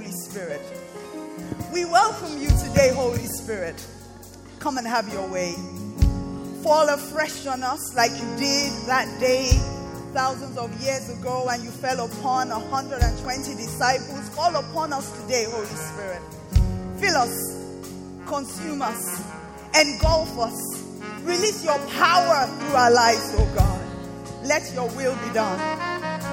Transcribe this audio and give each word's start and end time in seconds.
Holy 0.00 0.12
Spirit. 0.12 0.62
We 1.74 1.84
welcome 1.84 2.38
you 2.38 2.48
today, 2.48 2.90
Holy 2.94 3.26
Spirit. 3.26 3.86
Come 4.58 4.78
and 4.78 4.86
have 4.86 5.12
your 5.12 5.28
way. 5.28 5.54
Fall 6.62 6.88
afresh 6.88 7.46
on 7.46 7.62
us 7.62 7.94
like 7.94 8.10
you 8.12 8.26
did 8.38 8.72
that 8.86 9.04
day 9.20 9.50
thousands 10.14 10.56
of 10.56 10.72
years 10.80 11.10
ago 11.10 11.44
when 11.44 11.62
you 11.62 11.68
fell 11.68 12.02
upon 12.02 12.48
120 12.48 13.54
disciples. 13.56 14.26
Fall 14.30 14.56
upon 14.56 14.94
us 14.94 15.20
today, 15.20 15.44
Holy 15.50 15.66
Spirit. 15.66 16.22
Fill 16.98 17.16
us 17.16 17.60
consume 18.26 18.80
us, 18.80 19.22
engulf 19.78 20.38
us. 20.38 20.82
Release 21.24 21.62
your 21.62 21.78
power 21.90 22.46
through 22.46 22.74
our 22.74 22.90
lives, 22.90 23.34
oh 23.36 23.52
God. 23.54 24.46
Let 24.46 24.72
your 24.72 24.88
will 24.96 25.14
be 25.16 25.34
done 25.34 25.58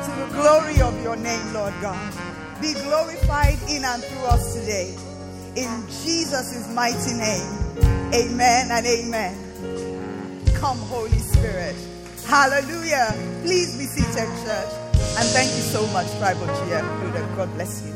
to 0.06 0.12
the 0.22 0.28
glory 0.36 0.80
of 0.80 1.04
your 1.04 1.18
name, 1.18 1.54
Lord 1.54 1.74
God. 1.82 2.27
Be 2.62 2.74
glorified 2.74 3.60
in 3.70 3.86
and 3.86 4.04
through 4.04 4.26
us 4.26 4.56
today. 4.56 4.96
In 5.56 5.86
Jesus' 6.04 6.68
mighty 6.74 7.14
name. 7.14 7.68
Amen 8.14 8.70
and 8.72 8.86
amen. 8.86 10.54
Come, 10.56 10.78
Holy 10.80 11.20
Spirit. 11.20 11.76
Hallelujah. 12.26 13.14
Please 13.44 13.78
be 13.78 13.86
seated, 13.86 14.28
church. 14.44 14.74
And 15.18 15.28
thank 15.30 15.50
you 15.50 15.62
so 15.62 15.86
much, 15.88 16.08
Tribal 16.18 16.48
GM. 16.48 17.36
God 17.36 17.54
bless 17.54 17.86
you. 17.86 17.94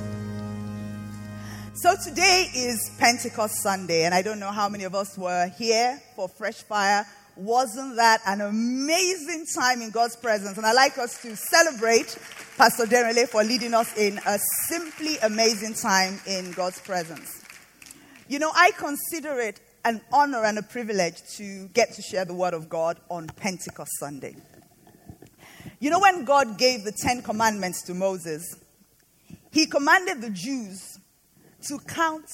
So 1.73 1.95
today 2.03 2.47
is 2.53 2.91
Pentecost 2.99 3.55
Sunday, 3.55 4.03
and 4.03 4.13
I 4.13 4.21
don't 4.21 4.39
know 4.39 4.51
how 4.51 4.69
many 4.69 4.83
of 4.83 4.93
us 4.93 5.17
were 5.17 5.47
here 5.57 5.99
for 6.15 6.29
Fresh 6.29 6.61
Fire. 6.61 7.07
Wasn't 7.35 7.95
that 7.95 8.21
an 8.27 8.41
amazing 8.41 9.45
time 9.57 9.81
in 9.81 9.89
God's 9.89 10.15
presence? 10.15 10.57
And 10.57 10.65
I'd 10.65 10.73
like 10.73 10.97
us 10.97 11.21
to 11.21 11.35
celebrate 11.35 12.17
Pastor 12.57 12.85
Derele 12.85 13.27
for 13.27 13.43
leading 13.43 13.73
us 13.73 13.97
in 13.97 14.19
a 14.25 14.37
simply 14.67 15.17
amazing 15.23 15.73
time 15.73 16.19
in 16.27 16.51
God's 16.51 16.79
presence. 16.81 17.43
You 18.27 18.39
know, 18.39 18.51
I 18.53 18.71
consider 18.77 19.39
it 19.39 19.59
an 19.85 20.01
honor 20.11 20.43
and 20.43 20.57
a 20.57 20.63
privilege 20.63 21.21
to 21.37 21.67
get 21.73 21.93
to 21.93 22.01
share 22.01 22.25
the 22.25 22.33
Word 22.33 22.53
of 22.53 22.69
God 22.69 22.99
on 23.09 23.27
Pentecost 23.27 23.91
Sunday. 23.99 24.35
You 25.79 25.89
know, 25.89 25.99
when 25.99 26.25
God 26.25 26.57
gave 26.57 26.83
the 26.83 26.91
Ten 26.91 27.21
Commandments 27.21 27.81
to 27.83 27.93
Moses, 27.93 28.55
he 29.51 29.65
commanded 29.65 30.21
the 30.21 30.29
Jews 30.29 30.99
to 31.67 31.79
count 31.87 32.25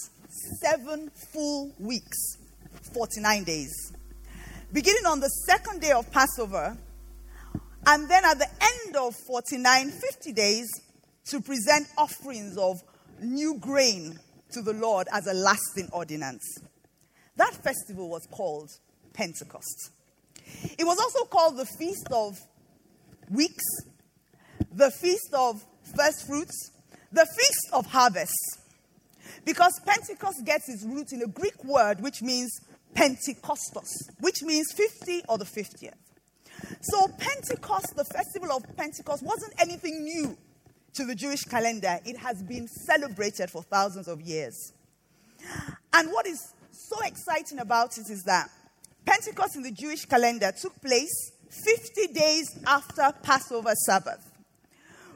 seven 0.62 1.10
full 1.32 1.72
weeks, 1.80 2.38
49 2.94 3.44
days. 3.44 3.94
Beginning 4.74 5.06
on 5.06 5.22
the 5.22 5.30
second 5.30 5.80
day 5.80 5.92
of 5.92 6.12
Passover, 6.12 6.78
and 7.86 8.10
then 8.10 8.26
at 8.26 8.38
the 8.38 8.50
end 8.62 8.98
of 8.98 9.16
49, 9.16 9.92
50 9.92 10.34
days, 10.34 10.68
to 11.30 11.40
present 11.40 11.88
offerings 11.98 12.58
of 12.58 12.82
new 13.22 13.58
grain 13.60 14.20
to 14.52 14.62
the 14.62 14.74
Lord 14.74 15.08
as 15.14 15.26
a 15.26 15.34
lasting 15.34 15.90
ordinance. 15.94 16.44
That 17.38 17.54
festival 17.54 18.10
was 18.10 18.28
called 18.30 18.70
Pentecost. 19.14 19.92
It 20.78 20.86
was 20.86 21.00
also 21.00 21.26
called 21.26 21.58
the 21.58 21.66
Feast 21.66 22.08
of 22.12 22.38
Weeks, 23.30 23.64
the 24.72 24.92
Feast 24.92 25.34
of 25.34 25.64
First 25.96 26.28
Fruits, 26.28 26.72
the 27.14 27.26
Feast 27.26 27.70
of 27.72 27.86
Harvest, 27.86 28.60
Because 29.46 29.80
Pentecost 29.86 30.44
gets 30.46 30.68
its 30.68 30.84
root 30.84 31.14
in 31.14 31.22
a 31.22 31.28
Greek 31.28 31.64
word 31.64 32.02
which 32.02 32.22
means 32.22 32.52
Pentecostos, 32.98 34.10
which 34.20 34.42
means 34.42 34.72
50 34.74 35.22
or 35.30 35.38
the 35.38 35.46
50th. 35.46 35.94
So, 36.82 37.08
Pentecost, 37.20 37.96
the 37.96 38.04
festival 38.04 38.52
of 38.52 38.64
Pentecost, 38.76 39.22
wasn't 39.22 39.54
anything 39.60 40.04
new 40.04 40.36
to 40.96 41.06
the 41.06 41.14
Jewish 41.14 41.44
calendar. 41.44 42.00
It 42.06 42.18
has 42.18 42.42
been 42.42 42.68
celebrated 42.68 43.52
for 43.52 43.62
thousands 43.62 44.08
of 44.08 44.20
years. 44.22 44.74
And 45.94 46.10
what 46.12 46.26
is 46.26 46.40
so 46.72 46.98
exciting 47.06 47.60
about 47.60 48.00
it 48.00 48.10
is 48.10 48.24
that 48.24 48.50
Pentecost 49.06 49.56
in 49.56 49.62
the 49.62 49.72
Jewish 49.72 50.06
calendar 50.06 50.52
took 50.60 50.82
place 50.82 51.32
50 51.50 52.14
days 52.14 52.60
after 52.66 53.14
Passover 53.22 53.74
Sabbath, 53.86 54.32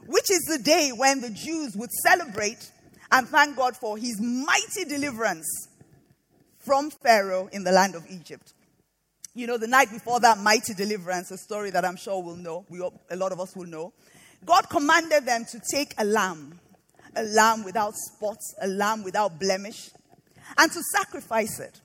which 0.06 0.30
is 0.30 0.42
the 0.42 0.62
day 0.62 0.90
when 0.94 1.20
the 1.20 1.30
Jews 1.30 1.74
would 1.76 1.90
celebrate 1.90 2.70
and 3.10 3.28
thank 3.28 3.56
God 3.56 3.76
for 3.76 3.98
his 3.98 4.20
mighty 4.20 4.84
deliverance 4.88 5.46
from 6.64 6.90
Pharaoh 6.90 7.48
in 7.52 7.64
the 7.64 7.72
land 7.72 7.94
of 7.94 8.04
Egypt. 8.08 8.52
You 9.34 9.46
know, 9.46 9.56
the 9.56 9.66
night 9.66 9.90
before 9.90 10.20
that 10.20 10.38
mighty 10.38 10.74
deliverance, 10.74 11.30
a 11.30 11.38
story 11.38 11.70
that 11.70 11.84
I'm 11.84 11.96
sure 11.96 12.22
we'll 12.22 12.36
know, 12.36 12.64
we, 12.68 12.80
a 13.10 13.16
lot 13.16 13.32
of 13.32 13.40
us 13.40 13.56
will 13.56 13.66
know, 13.66 13.92
God 14.44 14.68
commanded 14.68 15.24
them 15.24 15.44
to 15.50 15.60
take 15.72 15.94
a 15.98 16.04
lamb, 16.04 16.60
a 17.16 17.22
lamb 17.22 17.64
without 17.64 17.94
spots, 17.94 18.54
a 18.60 18.66
lamb 18.66 19.02
without 19.04 19.38
blemish, 19.38 19.90
and 20.58 20.70
to 20.70 20.82
sacrifice 20.92 21.60
it, 21.60 21.80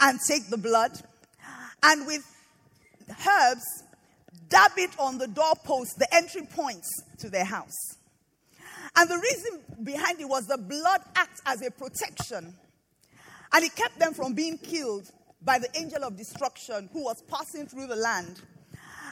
and 0.00 0.18
take 0.26 0.48
the 0.48 0.56
blood, 0.56 0.92
and 1.82 2.06
with 2.06 2.24
herbs, 3.10 3.84
dab 4.48 4.72
it 4.76 4.90
on 4.98 5.18
the 5.18 5.28
doorpost, 5.28 5.98
the 5.98 6.08
entry 6.14 6.42
points 6.54 6.88
to 7.18 7.28
their 7.28 7.44
house. 7.44 7.96
And 8.96 9.10
the 9.10 9.18
reason 9.18 9.84
behind 9.84 10.20
it 10.20 10.28
was 10.28 10.46
the 10.46 10.58
blood 10.58 11.02
acts 11.14 11.42
as 11.44 11.62
a 11.62 11.70
protection. 11.70 12.54
And 13.52 13.64
it 13.64 13.74
kept 13.74 13.98
them 13.98 14.14
from 14.14 14.34
being 14.34 14.58
killed 14.58 15.10
by 15.42 15.58
the 15.58 15.68
angel 15.78 16.04
of 16.04 16.16
destruction 16.16 16.88
who 16.92 17.04
was 17.04 17.22
passing 17.22 17.66
through 17.66 17.86
the 17.86 17.96
land 17.96 18.40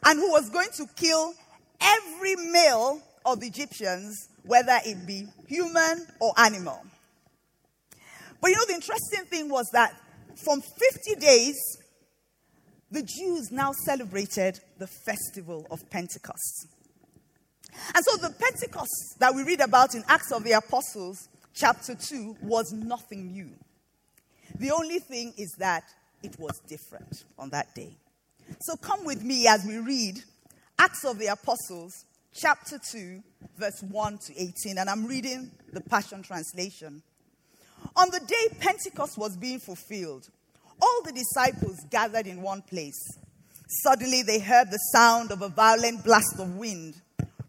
and 0.05 0.19
who 0.19 0.31
was 0.31 0.51
going 0.51 0.69
to 0.77 0.87
kill 0.97 1.35
every 1.81 2.37
male 2.37 3.01
of 3.25 3.41
the 3.41 3.47
Egyptians, 3.47 4.29
whether 4.45 4.79
it 4.85 5.07
be 5.07 5.27
human 5.47 6.07
or 6.21 6.33
animal. 6.37 6.83
But 8.41 8.51
you 8.51 8.57
know, 8.57 8.65
the 8.67 8.75
interesting 8.75 9.25
thing 9.25 9.49
was 9.49 9.69
that 9.73 9.95
from 10.37 10.61
50 10.61 11.15
days, 11.21 11.57
the 12.91 13.03
Jews 13.03 13.51
now 13.51 13.73
celebrated 13.85 14.61
the 14.79 14.87
festival 14.87 15.67
of 15.71 15.89
Pentecost. 15.91 16.69
And 17.95 18.05
so 18.05 18.17
the 18.17 18.31
Pentecost 18.31 19.17
that 19.19 19.35
we 19.35 19.43
read 19.43 19.61
about 19.61 19.95
in 19.95 20.05
Acts 20.09 20.33
of 20.33 20.45
the 20.45 20.53
Apostles, 20.53 21.29
chapter 21.55 21.95
2, 21.95 22.37
was 22.43 22.73
nothing 22.73 23.33
new. 23.33 23.51
The 24.59 24.71
only 24.71 24.99
thing 24.99 25.35
is 25.37 25.53
that 25.59 25.85
it 26.23 26.39
was 26.39 26.61
different 26.69 27.25
on 27.39 27.51
that 27.51 27.75
day. 27.75 27.97
So 28.61 28.77
come 28.77 29.05
with 29.05 29.23
me 29.23 29.47
as 29.47 29.65
we 29.65 29.79
read 29.79 30.23
Acts 30.79 31.05
of 31.05 31.19
the 31.19 31.27
Apostles, 31.27 32.05
chapter 32.35 32.79
2, 32.79 33.23
verse 33.59 33.83
1 33.83 34.19
to 34.27 34.41
18, 34.41 34.79
and 34.79 34.89
I'm 34.89 35.07
reading 35.07 35.51
the 35.73 35.81
Passion 35.81 36.23
Translation. 36.23 37.03
On 37.97 38.11
the 38.11 38.21
day 38.21 38.57
Pentecost 38.61 39.19
was 39.19 39.37
being 39.37 39.59
fulfilled, 39.59 40.29
all 40.81 41.03
the 41.05 41.13
disciples 41.13 41.79
gathered 41.91 42.27
in 42.27 42.43
one 42.43 42.63
place. 42.63 43.01
Suddenly 43.83 44.23
they 44.23 44.39
heard 44.39 44.71
the 44.71 44.79
sound 44.93 45.33
of 45.33 45.43
a 45.43 45.49
violent 45.49 46.05
blast 46.05 46.39
of 46.39 46.57
wind 46.57 47.01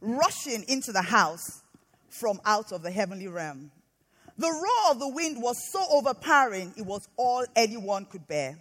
rushing 0.02 0.64
into 0.68 0.92
the 0.92 1.02
house 1.02 1.62
from 2.10 2.40
out 2.46 2.72
of 2.72 2.82
the 2.82 2.92
heavenly 2.92 3.28
realm. 3.28 3.72
The 4.38 4.52
roar 4.52 4.92
of 4.92 5.00
the 5.00 5.10
wind 5.10 5.42
was 5.42 5.58
so 5.72 5.84
overpowering, 5.92 6.74
it 6.78 6.86
was 6.86 7.08
all 7.18 7.46
anyone 7.56 8.06
could 8.06 8.28
bear. 8.28 8.58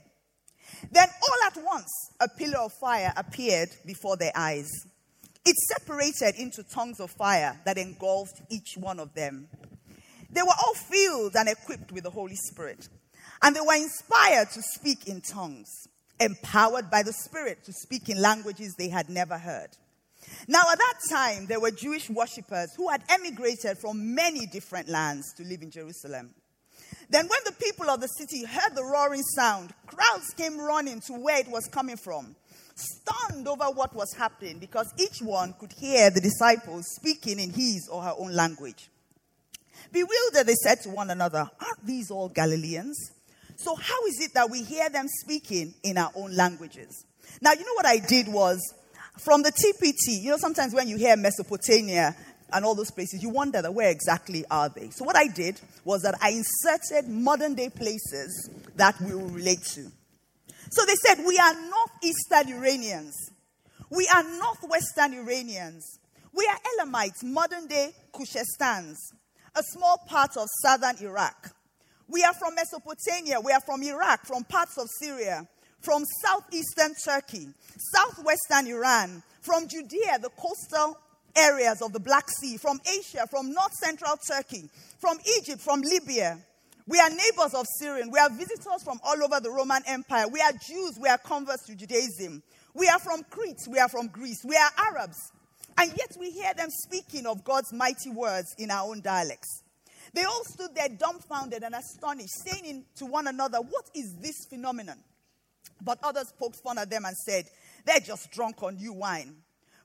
Then, 0.90 1.08
all 1.23 1.46
at 1.46 1.62
once, 1.62 1.90
a 2.20 2.28
pillar 2.28 2.58
of 2.58 2.73
fire 2.73 3.12
appeared 3.17 3.69
before 3.84 4.17
their 4.17 4.32
eyes. 4.34 4.69
It 5.44 5.55
separated 5.56 6.34
into 6.40 6.64
tongues 6.64 6.99
of 6.99 7.11
fire 7.11 7.61
that 7.64 7.78
engulfed 7.78 8.40
each 8.50 8.76
one 8.76 8.99
of 8.99 9.14
them. 9.14 9.49
They 10.31 10.43
were 10.43 10.49
all 10.49 10.75
filled 10.75 11.37
and 11.37 11.49
equipped 11.49 11.93
with 11.93 12.05
the 12.05 12.11
Holy 12.11 12.37
Spirit, 12.37 12.88
and 13.43 13.55
they 13.55 13.61
were 13.61 13.75
inspired 13.75 14.50
to 14.52 14.62
speak 14.62 15.06
in 15.06 15.20
tongues, 15.20 15.69
empowered 16.19 16.90
by 16.90 17.02
the 17.02 17.12
Spirit 17.12 17.64
to 17.64 17.73
speak 17.73 18.08
in 18.08 18.20
languages 18.20 18.75
they 18.75 18.88
had 18.88 19.08
never 19.08 19.38
heard. 19.38 19.70
Now, 20.49 20.62
at 20.70 20.78
that 20.78 20.94
time, 21.11 21.46
there 21.46 21.61
were 21.61 21.70
Jewish 21.70 22.08
worshippers 22.08 22.75
who 22.76 22.88
had 22.88 23.02
emigrated 23.08 23.78
from 23.78 24.14
many 24.14 24.46
different 24.46 24.88
lands 24.88 25.32
to 25.34 25.43
live 25.43 25.62
in 25.62 25.70
Jerusalem. 25.70 26.34
Then, 27.08 27.26
when 27.28 27.40
the 27.44 27.52
people 27.52 27.88
of 27.88 28.00
the 28.00 28.08
city 28.08 28.44
heard 28.44 28.75
the 28.75 28.84
roaring 28.84 29.23
sound, 29.23 29.73
crowds 29.87 30.31
came 30.37 30.58
running 30.58 31.00
to 31.02 31.14
where 31.14 31.38
it 31.38 31.49
was 31.49 31.67
coming 31.67 31.96
from, 31.96 32.34
stunned 32.75 33.49
over 33.49 33.64
what 33.67 33.94
was 33.94 34.12
happening 34.14 34.58
because 34.58 34.93
each 34.99 35.20
one 35.20 35.55
could 35.58 35.73
hear 35.73 36.11
the 36.11 36.20
disciples 36.20 36.84
speaking 36.96 37.38
in 37.38 37.50
his 37.50 37.88
or 37.90 38.02
her 38.02 38.14
own 38.19 38.32
language. 38.32 38.88
Bewildered, 39.93 40.46
they 40.46 40.55
said 40.55 40.81
to 40.82 40.90
one 40.90 41.11
another, 41.11 41.49
Aren't 41.61 41.87
these 41.87 42.11
all 42.11 42.28
Galileans? 42.28 43.12
So, 43.56 43.75
how 43.75 44.05
is 44.06 44.20
it 44.20 44.34
that 44.34 44.50
we 44.50 44.62
hear 44.62 44.88
them 44.90 45.06
speaking 45.08 45.75
in 45.82 45.96
our 45.96 46.11
own 46.14 46.34
languages? 46.34 47.05
Now, 47.40 47.52
you 47.52 47.64
know 47.64 47.75
what 47.75 47.87
I 47.87 47.99
did 47.99 48.28
was 48.28 48.61
from 49.19 49.43
the 49.43 49.51
TPT, 49.51 50.23
you 50.23 50.31
know, 50.31 50.37
sometimes 50.37 50.75
when 50.75 50.89
you 50.89 50.97
hear 50.97 51.17
Mesopotamia 51.17 52.15
and 52.53 52.65
all 52.65 52.75
those 52.75 52.91
places, 52.91 53.23
you 53.23 53.31
wonder 53.31 53.63
that 53.63 53.73
where 53.73 53.91
exactly 53.91 54.45
are 54.51 54.69
they? 54.69 54.91
So, 54.91 55.05
what 55.05 55.17
I 55.17 55.29
did 55.29 55.61
was 55.85 56.03
that 56.03 56.15
I 56.21 56.31
inserted 56.31 57.09
modern 57.11 57.55
day 57.55 57.71
places 57.71 58.51
that 58.77 59.01
we 59.01 59.15
will 59.15 59.29
relate 59.29 59.63
to. 59.75 59.91
So, 60.71 60.85
they 60.85 60.95
said, 60.95 61.25
We 61.27 61.39
are 61.39 61.55
northeastern 61.55 62.55
Iranians, 62.59 63.15
we 63.91 64.09
are 64.15 64.23
northwestern 64.23 65.15
Iranians, 65.15 65.99
we 66.33 66.47
are 66.47 66.59
Elamites, 66.75 67.25
modern 67.25 67.67
day 67.67 67.93
Khuzestans, 68.12 68.97
a 69.55 69.62
small 69.62 69.99
part 70.07 70.37
of 70.37 70.47
southern 70.62 70.97
Iraq. 71.01 71.51
We 72.09 72.23
are 72.23 72.35
from 72.35 72.55
Mesopotamia, 72.55 73.41
we 73.41 73.51
are 73.53 73.61
from 73.61 73.83
Iraq, 73.83 74.27
from 74.27 74.45
parts 74.45 74.79
of 74.79 74.89
Syria, 75.01 75.49
from 75.81 76.05
southeastern 76.23 76.94
Turkey, 77.05 77.49
southwestern 77.93 78.67
Iran, 78.67 79.23
from 79.40 79.69
Judea, 79.69 80.19
the 80.20 80.31
coastal 80.31 80.99
areas 81.37 81.82
of 81.82 81.93
the 81.93 82.00
Black 82.00 82.28
Sea, 82.31 82.56
from 82.56 82.81
Asia, 82.87 83.26
from 83.31 83.52
north 83.52 83.75
central 83.75 84.17
Turkey, 84.17 84.69
from 84.99 85.19
Egypt, 85.38 85.61
from 85.61 85.81
Libya. 85.82 86.38
We 86.88 86.99
are 87.00 87.11
neighbors 87.11 87.55
of 87.55 87.67
Cyrene. 87.78 88.11
We 88.11 88.19
are 88.19 88.31
visitors 88.31 88.82
from 88.84 89.00
all 89.02 89.23
over 89.23 89.40
the 89.40 89.50
Roman 89.50 89.82
Empire. 89.87 90.28
We 90.28 90.40
are 90.40 90.52
Jews. 90.52 90.96
We 91.00 91.08
are 91.08 91.19
converts 91.19 91.67
to 91.67 91.75
Judaism. 91.75 92.43
We 92.75 92.88
are 92.88 93.00
from 93.00 93.25
Crete. 93.28 93.67
We 93.69 93.78
are 93.78 93.88
from 93.88 94.06
Greece. 94.06 94.44
We 94.44 94.56
are 94.56 94.70
Arabs. 94.78 95.32
And 95.78 95.90
yet 95.96 96.17
we 96.19 96.31
hear 96.31 96.55
them 96.55 96.69
speaking 96.70 97.26
of 97.26 97.44
God's 97.44 97.73
mighty 97.73 98.11
words 98.11 98.55
in 98.56 98.70
our 98.70 98.88
own 98.88 99.00
dialects. 99.00 99.62
They 100.14 100.25
all 100.25 100.44
stood 100.44 100.75
there 100.75 100.88
dumbfounded 100.88 101.62
and 101.62 101.75
astonished, 101.75 102.34
saying 102.46 102.84
to 102.96 103.06
one 103.06 103.26
another, 103.26 103.58
What 103.58 103.90
is 103.94 104.14
this 104.20 104.46
phenomenon? 104.49 104.99
But 105.83 105.99
others 106.03 106.33
poked 106.39 106.57
fun 106.63 106.79
at 106.79 106.91
them 106.91 107.05
and 107.05 107.17
said, 107.17 107.45
They're 107.85 108.01
just 108.01 108.31
drunk 108.31 108.63
on 108.63 108.77
new 108.77 108.93
wine. 108.93 109.37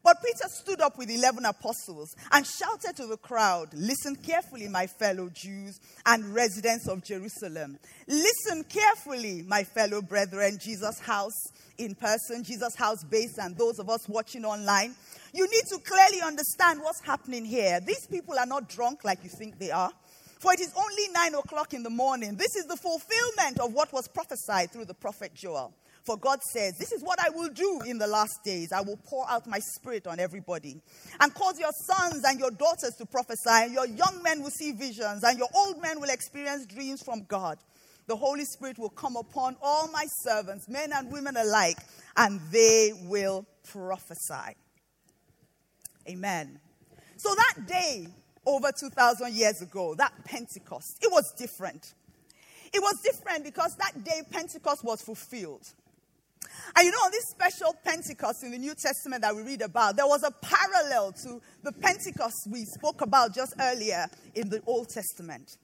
But 0.04 0.18
Peter 0.24 0.48
stood 0.50 0.81
up 0.81 0.98
with 0.98 1.12
11 1.12 1.45
apostles 1.45 2.16
and 2.31 2.45
shouted 2.45 2.95
to 2.98 3.06
the 3.06 3.18
crowd, 3.18 3.69
Listen 3.74 4.16
carefully, 4.16 4.68
my 4.68 4.88
fellow 4.88 5.30
Jews 5.30 5.80
and 6.06 6.33
residents 6.33 6.88
of 6.88 7.04
Jerusalem. 7.04 7.78
Listen 8.07 8.63
carefully, 8.63 9.44
my 9.48 9.63
fellow 9.63 10.01
brethren, 10.01 10.57
Jesus' 10.60 11.00
house 11.00 11.51
in 11.78 11.94
person, 11.94 12.44
Jesus' 12.44 12.75
house 12.75 13.04
base, 13.04 13.38
and 13.38 13.56
those 13.56 13.77
of 13.77 13.89
us 13.89 14.10
watching 14.10 14.44
online. 14.44 14.95
You 15.34 15.45
need 15.45 15.63
to 15.69 15.77
clearly 15.80 16.22
understand 16.22 16.81
what's 16.81 17.01
happening 17.01 17.45
here. 17.45 17.80
These 17.80 18.07
people 18.07 18.38
are 18.39 18.45
not 18.45 18.69
drunk 18.69 19.04
like 19.04 19.24
you 19.24 19.30
think 19.30 19.60
they 19.60 19.72
are. 19.72 19.92
For 20.41 20.51
it 20.53 20.59
is 20.59 20.73
only 20.75 21.07
nine 21.13 21.35
o'clock 21.35 21.75
in 21.75 21.83
the 21.83 21.91
morning. 21.91 22.35
This 22.35 22.55
is 22.55 22.65
the 22.65 22.75
fulfillment 22.75 23.59
of 23.59 23.73
what 23.73 23.93
was 23.93 24.07
prophesied 24.07 24.71
through 24.71 24.85
the 24.85 24.95
prophet 24.95 25.35
Joel. 25.35 25.71
For 26.03 26.17
God 26.17 26.41
says, 26.41 26.79
This 26.79 26.91
is 26.91 27.03
what 27.03 27.19
I 27.23 27.29
will 27.29 27.49
do 27.49 27.81
in 27.85 27.99
the 27.99 28.07
last 28.07 28.43
days. 28.43 28.71
I 28.71 28.81
will 28.81 28.97
pour 29.05 29.29
out 29.29 29.45
my 29.45 29.59
spirit 29.59 30.07
on 30.07 30.19
everybody 30.19 30.81
and 31.19 31.31
cause 31.35 31.59
your 31.59 31.69
sons 31.85 32.23
and 32.25 32.39
your 32.39 32.49
daughters 32.49 32.95
to 32.97 33.05
prophesy, 33.05 33.49
and 33.49 33.71
your 33.71 33.85
young 33.85 34.23
men 34.23 34.41
will 34.41 34.49
see 34.49 34.71
visions, 34.71 35.23
and 35.23 35.38
your 35.38 35.49
old 35.53 35.79
men 35.79 36.01
will 36.01 36.09
experience 36.09 36.65
dreams 36.65 37.03
from 37.03 37.23
God. 37.27 37.59
The 38.07 38.15
Holy 38.15 38.45
Spirit 38.45 38.79
will 38.79 38.89
come 38.89 39.17
upon 39.17 39.57
all 39.61 39.89
my 39.89 40.05
servants, 40.23 40.67
men 40.67 40.89
and 40.91 41.11
women 41.11 41.38
alike, 41.38 41.77
and 42.17 42.41
they 42.51 42.93
will 43.03 43.45
prophesy. 43.71 44.55
Amen. 46.09 46.59
So 47.17 47.29
that 47.35 47.67
day, 47.67 48.07
over 48.45 48.71
2,000 48.71 49.33
years 49.33 49.61
ago, 49.61 49.95
that 49.95 50.13
Pentecost, 50.25 50.97
it 51.01 51.11
was 51.11 51.31
different. 51.38 51.93
It 52.73 52.81
was 52.81 53.01
different 53.03 53.43
because 53.43 53.75
that 53.77 54.03
day 54.03 54.21
Pentecost 54.31 54.83
was 54.83 55.01
fulfilled. 55.01 55.67
And 56.75 56.85
you 56.85 56.91
know, 56.91 56.97
on 56.97 57.11
this 57.11 57.25
special 57.29 57.75
Pentecost 57.83 58.43
in 58.43 58.51
the 58.51 58.57
New 58.57 58.73
Testament 58.75 59.21
that 59.21 59.35
we 59.35 59.43
read 59.43 59.61
about, 59.61 59.95
there 59.95 60.07
was 60.07 60.23
a 60.23 60.31
parallel 60.31 61.11
to 61.23 61.41
the 61.63 61.71
Pentecost 61.71 62.47
we 62.49 62.65
spoke 62.65 63.01
about 63.01 63.33
just 63.35 63.53
earlier 63.59 64.07
in 64.35 64.49
the 64.49 64.61
Old 64.65 64.89
Testament. 64.89 65.57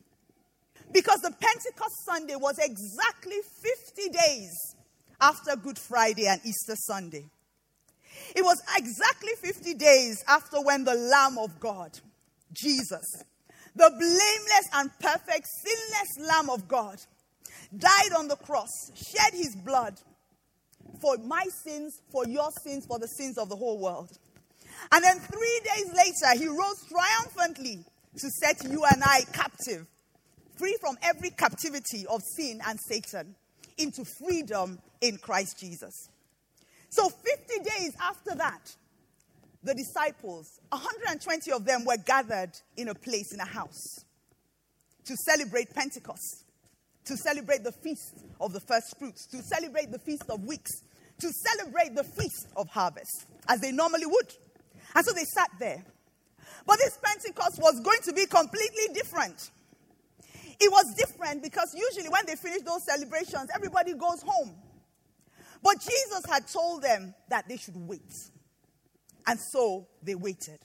Because 0.92 1.20
the 1.22 1.32
Pentecost 1.32 2.06
Sunday 2.06 2.36
was 2.36 2.58
exactly 2.60 3.38
50 3.96 4.10
days 4.10 4.76
after 5.20 5.56
Good 5.56 5.80
Friday 5.80 6.28
and 6.28 6.40
Easter 6.46 6.76
Sunday. 6.76 7.26
It 8.36 8.44
was 8.44 8.62
exactly 8.78 9.34
50 9.42 9.74
days 9.76 10.24
after 10.28 10.62
when 10.62 10.84
the 10.84 10.96
Lamb 10.96 11.38
of 11.38 11.60
God, 11.60 12.00
Jesus, 12.54 13.24
the 13.76 13.90
blameless 13.90 14.70
and 14.74 14.90
perfect, 15.00 15.48
sinless 15.64 16.30
Lamb 16.30 16.50
of 16.50 16.68
God, 16.68 16.98
died 17.76 18.14
on 18.18 18.28
the 18.28 18.36
cross, 18.36 18.72
shed 18.96 19.34
his 19.34 19.56
blood 19.56 19.94
for 21.02 21.18
my 21.18 21.46
sins, 21.64 22.02
for 22.12 22.28
your 22.28 22.50
sins, 22.64 22.86
for 22.86 23.00
the 23.00 23.08
sins 23.08 23.38
of 23.38 23.50
the 23.50 23.56
whole 23.56 23.80
world. 23.80 24.10
And 24.92 25.04
then 25.04 25.20
three 25.20 25.60
days 25.76 25.94
later, 25.94 26.40
he 26.40 26.48
rose 26.48 26.86
triumphantly 26.90 27.84
to 28.18 28.30
set 28.30 28.64
you 28.64 28.84
and 28.86 29.04
I 29.04 29.22
captive, 29.34 29.88
free 30.58 30.78
from 30.80 30.98
every 31.04 31.30
captivity 31.30 32.06
of 32.08 32.22
sin 32.36 32.62
and 32.66 32.80
Satan, 32.80 33.36
into 33.78 34.04
freedom 34.20 34.80
in 35.02 35.18
Christ 35.18 35.60
Jesus. 35.60 36.10
So, 36.90 37.10
50 37.10 37.64
days 37.64 37.94
after 38.02 38.34
that, 38.36 38.76
the 39.68 39.76
disciples, 39.76 40.60
120 40.70 41.52
of 41.52 41.66
them, 41.66 41.84
were 41.86 41.98
gathered 41.98 42.52
in 42.78 42.88
a 42.88 42.96
place, 42.96 43.34
in 43.34 43.40
a 43.40 43.46
house, 43.46 44.06
to 45.06 45.16
celebrate 45.18 45.74
Pentecost, 45.76 46.46
to 47.06 47.18
celebrate 47.18 47.64
the 47.64 47.72
feast 47.72 48.24
of 48.40 48.54
the 48.54 48.62
first 48.62 48.98
fruits, 48.98 49.28
to 49.28 49.42
celebrate 49.44 49.92
the 49.92 50.00
feast 50.00 50.24
of 50.30 50.44
weeks, 50.46 50.72
to 51.20 51.30
celebrate 51.32 51.96
the 51.96 52.04
feast 52.04 52.48
of 52.56 52.70
harvest, 52.70 53.26
as 53.50 53.60
they 53.60 53.72
normally 53.72 54.06
would. 54.06 54.34
And 54.96 55.06
so 55.06 55.12
they 55.14 55.26
sat 55.26 55.50
there. 55.60 55.84
But 56.66 56.78
this 56.78 56.98
Pentecost 57.04 57.60
was 57.60 57.80
going 57.82 58.00
to 58.06 58.14
be 58.14 58.26
completely 58.26 58.94
different. 58.94 59.52
It 60.60 60.72
was 60.72 60.96
different 60.96 61.44
because 61.44 61.76
usually 61.76 62.10
when 62.10 62.26
they 62.26 62.36
finish 62.36 62.62
those 62.62 62.84
celebrations, 62.86 63.50
everybody 63.54 63.94
goes 63.94 64.22
home. 64.26 64.56
But 65.62 65.82
Jesus 65.82 66.24
had 66.28 66.48
told 66.48 66.84
them 66.84 67.14
that 67.30 67.48
they 67.48 67.58
should 67.58 67.76
wait. 67.76 68.14
And 69.28 69.40
so 69.40 69.88
they 70.02 70.16
waited. 70.16 70.60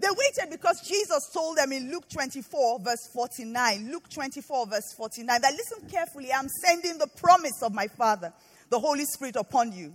They 0.00 0.08
waited 0.08 0.50
because 0.50 0.80
Jesus 0.86 1.28
told 1.32 1.56
them 1.56 1.72
in 1.72 1.90
Luke 1.90 2.08
24, 2.08 2.80
verse 2.80 3.08
49, 3.12 3.90
Luke 3.90 4.08
24, 4.08 4.66
verse 4.68 4.94
49, 4.96 5.40
that 5.40 5.52
listen 5.52 5.88
carefully, 5.90 6.32
I'm 6.32 6.48
sending 6.48 6.98
the 6.98 7.08
promise 7.08 7.62
of 7.62 7.74
my 7.74 7.88
Father 7.88 8.32
the 8.70 8.78
Holy 8.78 9.04
Spirit 9.04 9.36
upon 9.36 9.72
you. 9.72 9.94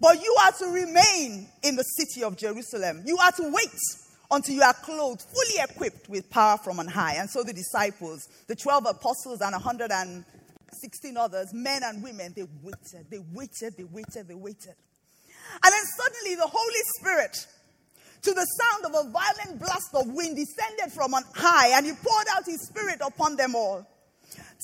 But 0.00 0.22
you 0.22 0.34
are 0.44 0.52
to 0.52 0.66
remain 0.66 1.48
in 1.62 1.76
the 1.76 1.82
city 1.82 2.22
of 2.22 2.36
Jerusalem. 2.36 3.02
You 3.04 3.18
are 3.18 3.32
to 3.32 3.50
wait 3.50 3.80
until 4.30 4.54
you 4.54 4.62
are 4.62 4.74
clothed, 4.74 5.22
fully 5.22 5.62
equipped 5.62 6.08
with 6.08 6.28
power 6.30 6.58
from 6.58 6.80
on 6.80 6.86
high. 6.86 7.14
And 7.14 7.28
so 7.28 7.42
the 7.42 7.52
disciples, 7.52 8.28
the 8.46 8.56
12 8.56 8.86
apostles, 8.86 9.40
and 9.40 9.52
116 9.52 11.16
others, 11.16 11.52
men 11.52 11.82
and 11.84 12.02
women, 12.02 12.32
they 12.34 12.46
waited, 12.62 13.10
they 13.10 13.20
waited, 13.32 13.76
they 13.76 13.84
waited, 13.84 14.28
they 14.28 14.34
waited. 14.34 14.74
And 15.62 15.72
then 15.72 15.84
suddenly 15.96 16.34
the 16.34 16.46
Holy 16.46 16.82
Spirit, 16.98 17.46
to 18.22 18.32
the 18.32 18.44
sound 18.44 18.84
of 18.84 19.06
a 19.06 19.10
violent 19.10 19.60
blast 19.60 19.94
of 19.94 20.06
wind, 20.12 20.36
descended 20.36 20.92
from 20.92 21.14
on 21.14 21.22
high, 21.34 21.76
and 21.76 21.86
he 21.86 21.92
poured 21.92 22.26
out 22.36 22.44
his 22.44 22.66
spirit 22.66 23.00
upon 23.04 23.36
them 23.36 23.54
all. 23.54 23.86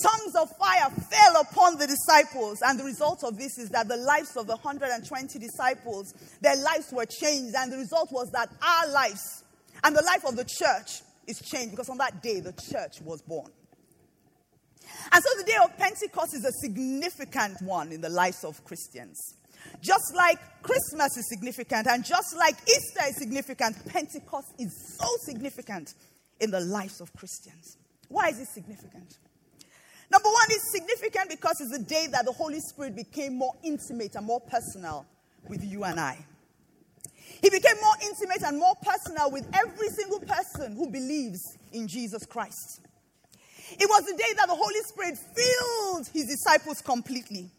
Tongues 0.02 0.34
of 0.36 0.50
fire 0.56 0.90
fell 0.90 1.40
upon 1.40 1.78
the 1.78 1.86
disciples, 1.86 2.60
and 2.62 2.78
the 2.80 2.84
result 2.84 3.22
of 3.24 3.38
this 3.38 3.58
is 3.58 3.68
that 3.70 3.88
the 3.88 3.96
lives 3.96 4.36
of 4.36 4.46
the 4.46 4.56
120 4.56 5.38
disciples, 5.38 6.14
their 6.40 6.56
lives 6.56 6.92
were 6.92 7.06
changed, 7.06 7.54
and 7.56 7.72
the 7.72 7.76
result 7.76 8.10
was 8.10 8.30
that 8.30 8.48
our 8.62 8.90
lives 8.90 9.44
and 9.84 9.94
the 9.94 10.02
life 10.02 10.24
of 10.24 10.36
the 10.36 10.44
church 10.44 11.02
is 11.26 11.40
changed 11.40 11.72
because 11.72 11.88
on 11.88 11.98
that 11.98 12.22
day 12.22 12.40
the 12.40 12.52
church 12.52 13.00
was 13.02 13.22
born. 13.22 13.50
And 15.12 15.22
so 15.22 15.38
the 15.38 15.44
day 15.44 15.56
of 15.62 15.76
Pentecost 15.76 16.34
is 16.34 16.44
a 16.44 16.52
significant 16.52 17.60
one 17.62 17.92
in 17.92 18.00
the 18.00 18.08
lives 18.08 18.44
of 18.44 18.64
Christians. 18.64 19.36
Just 19.82 20.14
like 20.14 20.38
Christmas 20.62 21.16
is 21.16 21.28
significant 21.28 21.88
and 21.88 22.04
just 22.04 22.36
like 22.36 22.54
Easter 22.68 23.02
is 23.08 23.16
significant, 23.16 23.76
Pentecost 23.88 24.54
is 24.58 24.96
so 24.98 25.08
significant 25.24 25.94
in 26.40 26.52
the 26.52 26.60
lives 26.60 27.00
of 27.00 27.12
Christians. 27.14 27.76
Why 28.08 28.28
is 28.28 28.38
it 28.38 28.46
significant? 28.46 29.18
Number 30.08 30.28
one, 30.28 30.46
it's 30.50 30.70
significant 30.70 31.30
because 31.30 31.60
it's 31.60 31.76
the 31.76 31.84
day 31.84 32.06
that 32.12 32.24
the 32.26 32.32
Holy 32.32 32.60
Spirit 32.60 32.94
became 32.94 33.36
more 33.36 33.54
intimate 33.64 34.14
and 34.14 34.24
more 34.24 34.40
personal 34.40 35.04
with 35.48 35.64
you 35.64 35.82
and 35.82 35.98
I. 35.98 36.18
He 37.42 37.50
became 37.50 37.76
more 37.80 37.94
intimate 38.02 38.42
and 38.44 38.58
more 38.58 38.74
personal 38.82 39.32
with 39.32 39.48
every 39.52 39.88
single 39.88 40.20
person 40.20 40.76
who 40.76 40.90
believes 40.90 41.40
in 41.72 41.88
Jesus 41.88 42.24
Christ. 42.24 42.82
It 43.72 43.88
was 43.88 44.04
the 44.04 44.16
day 44.16 44.34
that 44.36 44.46
the 44.46 44.54
Holy 44.54 44.80
Spirit 44.86 45.18
filled 45.34 46.06
his 46.08 46.26
disciples 46.26 46.82
completely. 46.82 47.50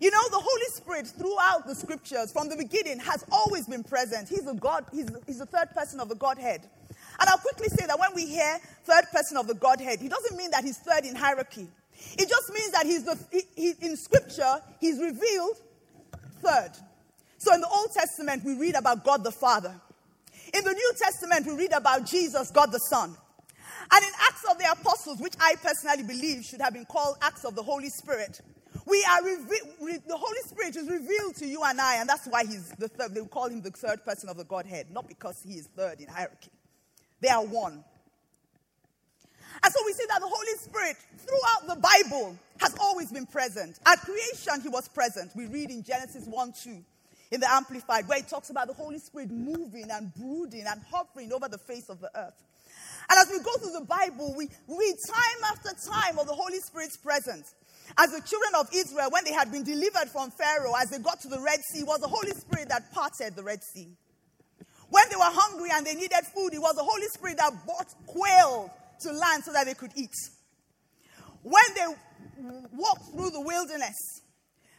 You 0.00 0.10
know, 0.10 0.28
the 0.30 0.38
Holy 0.38 0.66
Spirit 0.72 1.06
throughout 1.08 1.66
the 1.66 1.74
scriptures 1.74 2.30
from 2.30 2.48
the 2.48 2.56
beginning 2.56 3.00
has 3.00 3.24
always 3.32 3.66
been 3.66 3.82
present. 3.82 4.28
He's 4.28 4.44
the 4.44 4.54
God, 4.54 4.84
he's, 4.92 5.08
he's 5.26 5.38
the 5.38 5.46
third 5.46 5.70
person 5.70 5.98
of 5.98 6.08
the 6.08 6.14
Godhead. 6.14 6.62
And 7.20 7.28
I'll 7.28 7.38
quickly 7.38 7.68
say 7.68 7.86
that 7.86 7.98
when 7.98 8.14
we 8.14 8.26
hear 8.26 8.58
third 8.84 9.04
person 9.12 9.36
of 9.36 9.48
the 9.48 9.54
Godhead, 9.54 10.00
it 10.00 10.08
doesn't 10.08 10.36
mean 10.36 10.52
that 10.52 10.62
he's 10.62 10.78
third 10.78 11.04
in 11.04 11.16
hierarchy. 11.16 11.66
It 12.16 12.28
just 12.28 12.52
means 12.52 12.70
that 12.70 12.86
he's 12.86 13.04
the, 13.04 13.18
he, 13.32 13.42
he, 13.56 13.74
in 13.80 13.96
scripture, 13.96 14.62
he's 14.80 15.00
revealed 15.00 15.56
third. 16.42 16.70
So 17.38 17.52
in 17.54 17.60
the 17.60 17.68
Old 17.68 17.92
Testament, 17.92 18.44
we 18.44 18.54
read 18.54 18.76
about 18.76 19.04
God 19.04 19.24
the 19.24 19.32
Father. 19.32 19.74
In 20.54 20.64
the 20.64 20.72
New 20.72 20.92
Testament, 20.96 21.46
we 21.46 21.54
read 21.54 21.72
about 21.72 22.06
Jesus, 22.06 22.52
God 22.52 22.70
the 22.70 22.78
Son. 22.78 23.14
And 23.90 24.04
in 24.04 24.12
Acts 24.28 24.44
of 24.50 24.58
the 24.58 24.70
Apostles, 24.70 25.18
which 25.18 25.34
I 25.40 25.54
personally 25.62 26.04
believe 26.04 26.44
should 26.44 26.60
have 26.60 26.72
been 26.72 26.84
called 26.84 27.16
Acts 27.20 27.44
of 27.44 27.54
the 27.54 27.62
Holy 27.62 27.88
Spirit, 27.88 28.40
we 28.88 29.04
are 29.10 29.24
re- 29.24 29.98
the 30.06 30.16
Holy 30.16 30.40
Spirit 30.46 30.76
is 30.76 30.88
revealed 30.88 31.36
to 31.36 31.46
you 31.46 31.62
and 31.64 31.80
I, 31.80 31.96
and 31.96 32.08
that's 32.08 32.26
why 32.26 32.44
he's 32.44 32.70
the 32.72 32.88
third. 32.88 33.14
They 33.14 33.24
call 33.24 33.48
him 33.48 33.60
the 33.60 33.70
third 33.70 34.04
person 34.04 34.28
of 34.28 34.36
the 34.36 34.44
Godhead, 34.44 34.90
not 34.90 35.08
because 35.08 35.42
he 35.46 35.54
is 35.54 35.66
third 35.66 36.00
in 36.00 36.08
hierarchy. 36.08 36.50
They 37.20 37.28
are 37.28 37.44
one. 37.44 37.84
And 39.62 39.72
so 39.72 39.80
we 39.84 39.92
see 39.92 40.04
that 40.08 40.20
the 40.20 40.28
Holy 40.28 40.58
Spirit, 40.58 40.96
throughout 41.18 41.74
the 41.74 41.80
Bible, 41.80 42.38
has 42.60 42.76
always 42.80 43.10
been 43.10 43.26
present. 43.26 43.78
At 43.86 44.00
creation, 44.00 44.60
he 44.62 44.68
was 44.68 44.88
present. 44.88 45.32
We 45.34 45.46
read 45.46 45.70
in 45.70 45.82
Genesis 45.82 46.26
1 46.26 46.52
2 46.62 46.84
in 47.30 47.40
the 47.40 47.50
Amplified, 47.50 48.08
where 48.08 48.18
it 48.18 48.28
talks 48.28 48.50
about 48.50 48.68
the 48.68 48.74
Holy 48.74 48.98
Spirit 48.98 49.30
moving 49.30 49.90
and 49.90 50.14
brooding 50.14 50.64
and 50.66 50.80
hovering 50.90 51.32
over 51.32 51.48
the 51.48 51.58
face 51.58 51.88
of 51.88 52.00
the 52.00 52.10
earth. 52.16 52.42
And 53.10 53.18
as 53.18 53.30
we 53.30 53.38
go 53.42 53.52
through 53.56 53.72
the 53.72 53.86
Bible, 53.86 54.34
we 54.36 54.48
read 54.68 54.96
time 55.06 55.52
after 55.52 55.70
time 55.90 56.18
of 56.18 56.26
the 56.26 56.34
Holy 56.34 56.58
Spirit's 56.60 56.96
presence. 56.96 57.54
As 57.96 58.10
the 58.10 58.20
children 58.20 58.54
of 58.58 58.68
Israel, 58.72 59.08
when 59.10 59.24
they 59.24 59.32
had 59.32 59.50
been 59.50 59.64
delivered 59.64 60.08
from 60.12 60.30
Pharaoh, 60.30 60.74
as 60.80 60.90
they 60.90 60.98
got 60.98 61.20
to 61.20 61.28
the 61.28 61.40
Red 61.40 61.60
Sea, 61.72 61.84
was 61.84 62.00
the 62.00 62.08
Holy 62.08 62.32
Spirit 62.32 62.68
that 62.68 62.92
parted 62.92 63.34
the 63.34 63.42
Red 63.42 63.62
Sea. 63.62 63.88
When 64.90 65.04
they 65.10 65.16
were 65.16 65.22
hungry 65.24 65.70
and 65.72 65.86
they 65.86 65.94
needed 65.94 66.24
food, 66.34 66.54
it 66.54 66.60
was 66.60 66.74
the 66.74 66.84
Holy 66.84 67.06
Spirit 67.08 67.36
that 67.38 67.52
brought 67.64 67.92
quail 68.06 68.72
to 69.00 69.12
land 69.12 69.44
so 69.44 69.52
that 69.52 69.66
they 69.66 69.74
could 69.74 69.92
eat. 69.96 70.14
When 71.42 71.74
they 71.74 71.86
walked 72.72 73.12
through 73.12 73.30
the 73.30 73.40
wilderness, 73.40 73.96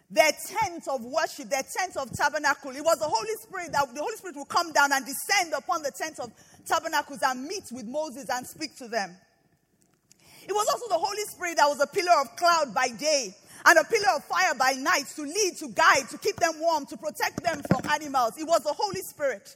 their 0.10 0.32
tent 0.48 0.88
of 0.88 1.04
worship, 1.04 1.50
their 1.50 1.62
tent 1.62 1.96
of 1.98 2.12
tabernacle, 2.14 2.76
it 2.76 2.84
was 2.84 2.98
the 2.98 3.08
Holy 3.08 3.36
Spirit 3.44 3.72
that 3.74 3.94
the 3.94 4.02
Holy 4.02 4.16
Spirit 4.16 4.36
would 4.38 4.50
come 4.50 4.72
down 4.74 4.92
and 4.92 5.06
descend 5.06 5.54
upon 5.54 5.84
the 5.84 5.92
tent 5.92 6.20
of 6.20 6.32
tabernacles 6.66 7.20
and 7.24 7.44
meet 7.46 7.66
with 7.72 7.86
Moses 7.86 8.26
and 8.32 8.46
speak 8.48 8.76
to 8.78 8.88
them. 8.88 9.16
It 10.50 10.54
was 10.54 10.68
also 10.68 10.88
the 10.90 10.98
Holy 10.98 11.22
Spirit 11.26 11.58
that 11.58 11.70
was 11.70 11.80
a 11.80 11.86
pillar 11.86 12.20
of 12.22 12.36
cloud 12.36 12.74
by 12.74 12.88
day 12.88 13.36
and 13.68 13.78
a 13.78 13.84
pillar 13.84 14.16
of 14.16 14.24
fire 14.24 14.56
by 14.58 14.72
night 14.72 15.06
to 15.16 15.22
lead, 15.22 15.58
to 15.60 15.68
guide, 15.68 16.10
to 16.10 16.18
keep 16.18 16.38
them 16.38 16.54
warm, 16.60 16.88
to 16.88 16.98
protect 16.98 17.44
them 17.44 17.62
from 17.70 17.88
animals. 17.92 18.34
It 18.36 18.48
was 18.48 18.64
the 18.64 18.74
Holy 18.74 19.02
Spirit. 19.02 19.56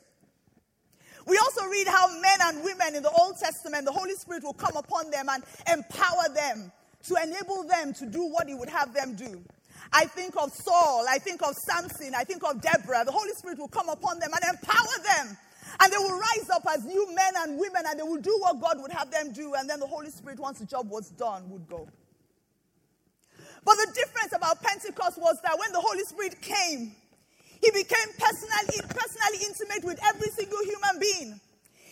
We 1.26 1.36
also 1.40 1.66
read 1.66 1.88
how 1.88 2.08
men 2.22 2.38
and 2.42 2.64
women 2.64 2.94
in 2.94 3.02
the 3.02 3.10
Old 3.10 3.40
Testament, 3.40 3.86
the 3.86 3.92
Holy 3.92 4.14
Spirit 4.14 4.44
will 4.44 4.54
come 4.54 4.76
upon 4.76 5.10
them 5.10 5.30
and 5.30 5.44
empower 5.72 6.30
them 6.32 6.72
to 7.08 7.16
enable 7.24 7.64
them 7.64 7.96
to 7.96 8.06
do 8.06 8.26
what 8.26 8.48
He 8.48 8.54
would 8.54 8.70
have 8.70 8.94
them 8.94 9.16
do. 9.16 9.42
I 9.92 10.06
think 10.06 10.36
of 10.38 10.54
Saul, 10.54 11.08
I 11.10 11.18
think 11.18 11.42
of 11.42 11.56
Samson, 11.56 12.14
I 12.16 12.24
think 12.24 12.44
of 12.44 12.62
Deborah. 12.62 13.04
The 13.04 13.12
Holy 13.12 13.34
Spirit 13.34 13.58
will 13.58 13.68
come 13.68 13.90
upon 13.90 14.20
them 14.20 14.30
and 14.32 14.44
empower 14.44 15.04
them. 15.04 15.38
And 15.82 15.92
they 15.92 15.98
will 15.98 16.18
rise 16.18 16.50
up 16.52 16.66
as 16.70 16.86
new 16.86 17.14
men 17.16 17.34
and 17.38 17.58
women 17.58 17.84
and 17.88 18.00
they 18.00 18.04
will 18.04 18.22
do 18.22 18.38
what 18.42 18.62
God 18.62 18.82
would 18.82 18.92
have 18.92 19.10
them 19.12 19.32
do. 19.32 19.54
And 19.56 19.70
then 19.70 19.80
the 19.80 19.88
Holy 19.88 20.10
Spirit, 20.10 20.40
once 20.40 20.60
the 20.60 20.66
job 20.66 20.90
was 20.90 21.10
done, 21.10 21.50
would 21.50 21.68
go. 21.68 21.88
But 23.66 23.76
the 23.76 23.92
difference 23.96 24.34
about 24.36 24.62
Pentecost 24.62 25.18
was 25.18 25.38
that 25.42 25.58
when 25.58 25.72
the 25.72 25.80
Holy 25.80 26.04
Spirit 26.04 26.42
came, 26.42 26.96
he 27.62 27.72
became 27.72 28.10
personally, 28.20 28.80
personally 28.90 29.40
intimate 29.48 29.84
with 29.86 30.00
every 30.04 30.30
single 30.32 30.60
human 30.64 31.00
being. 31.00 31.40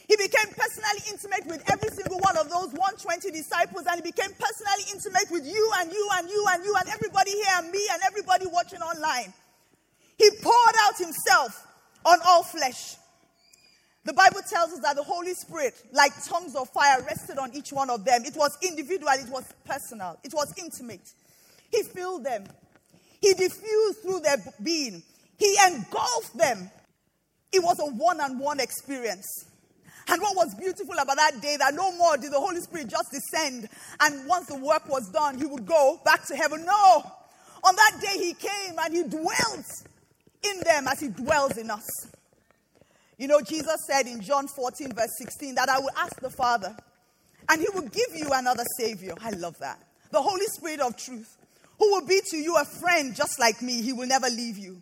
He 0.07 0.17
became 0.17 0.51
personally 0.51 1.03
intimate 1.09 1.47
with 1.47 1.63
every 1.71 1.89
single 1.95 2.19
one 2.19 2.35
of 2.35 2.49
those 2.49 2.75
120 2.75 3.31
disciples, 3.31 3.85
and 3.87 4.03
he 4.03 4.11
became 4.11 4.35
personally 4.35 4.83
intimate 4.91 5.31
with 5.31 5.47
you 5.47 5.71
and 5.79 5.89
you 5.93 6.09
and 6.19 6.29
you 6.29 6.45
and 6.49 6.65
you 6.65 6.75
and 6.77 6.89
everybody 6.89 7.31
here 7.31 7.55
and 7.55 7.71
me 7.71 7.87
and 7.93 8.01
everybody 8.05 8.45
watching 8.47 8.81
online. 8.81 9.33
He 10.17 10.29
poured 10.41 10.75
out 10.83 10.97
himself 10.97 11.65
on 12.03 12.19
all 12.25 12.43
flesh. 12.43 12.97
The 14.03 14.13
Bible 14.13 14.41
tells 14.49 14.73
us 14.73 14.79
that 14.79 14.95
the 14.95 15.03
Holy 15.03 15.33
Spirit, 15.33 15.75
like 15.91 16.11
tongues 16.25 16.55
of 16.55 16.69
fire, 16.69 17.03
rested 17.03 17.37
on 17.37 17.53
each 17.53 17.71
one 17.71 17.89
of 17.89 18.03
them. 18.03 18.23
It 18.25 18.35
was 18.35 18.57
individual, 18.63 19.11
it 19.13 19.29
was 19.29 19.45
personal, 19.63 20.17
it 20.23 20.33
was 20.33 20.53
intimate. 20.57 21.07
He 21.69 21.83
filled 21.83 22.23
them, 22.23 22.45
He 23.21 23.33
diffused 23.33 24.01
through 24.01 24.21
their 24.21 24.37
being. 24.63 25.03
He 25.37 25.55
engulfed 25.67 26.37
them. 26.37 26.69
It 27.51 27.63
was 27.63 27.79
a 27.79 27.85
one 27.85 28.19
on 28.21 28.39
one 28.39 28.59
experience. 28.59 29.45
And 30.07 30.21
what 30.21 30.35
was 30.35 30.55
beautiful 30.55 30.95
about 30.99 31.17
that 31.17 31.41
day, 31.41 31.57
that 31.57 31.73
no 31.73 31.95
more 31.95 32.17
did 32.17 32.31
the 32.31 32.39
Holy 32.39 32.59
Spirit 32.59 32.87
just 32.87 33.11
descend 33.11 33.69
and 33.99 34.27
once 34.27 34.47
the 34.47 34.57
work 34.57 34.89
was 34.89 35.09
done, 35.09 35.37
he 35.37 35.45
would 35.45 35.65
go 35.65 35.99
back 36.03 36.25
to 36.27 36.35
heaven. 36.35 36.65
No. 36.65 37.03
On 37.63 37.75
that 37.75 38.01
day, 38.01 38.17
he 38.17 38.33
came 38.33 38.77
and 38.79 38.93
he 38.93 39.03
dwelt 39.03 39.65
in 40.43 40.59
them 40.61 40.87
as 40.87 40.99
he 40.99 41.09
dwells 41.09 41.57
in 41.57 41.69
us. 41.69 41.87
You 43.17 43.27
know, 43.27 43.41
Jesus 43.41 43.77
said 43.87 44.07
in 44.07 44.21
John 44.21 44.47
14, 44.47 44.93
verse 44.93 45.11
16, 45.19 45.55
that 45.55 45.69
I 45.69 45.79
will 45.79 45.91
ask 45.97 46.19
the 46.19 46.29
Father 46.29 46.75
and 47.49 47.61
he 47.61 47.67
will 47.73 47.87
give 47.87 48.15
you 48.15 48.29
another 48.33 48.63
Savior. 48.77 49.13
I 49.21 49.31
love 49.31 49.57
that. 49.59 49.81
The 50.11 50.21
Holy 50.21 50.45
Spirit 50.47 50.79
of 50.79 50.97
truth, 50.97 51.37
who 51.79 51.91
will 51.91 52.05
be 52.05 52.21
to 52.31 52.37
you 52.37 52.57
a 52.57 52.65
friend 52.65 53.15
just 53.15 53.39
like 53.39 53.61
me. 53.61 53.81
He 53.81 53.93
will 53.93 54.07
never 54.07 54.27
leave 54.27 54.57
you. 54.57 54.81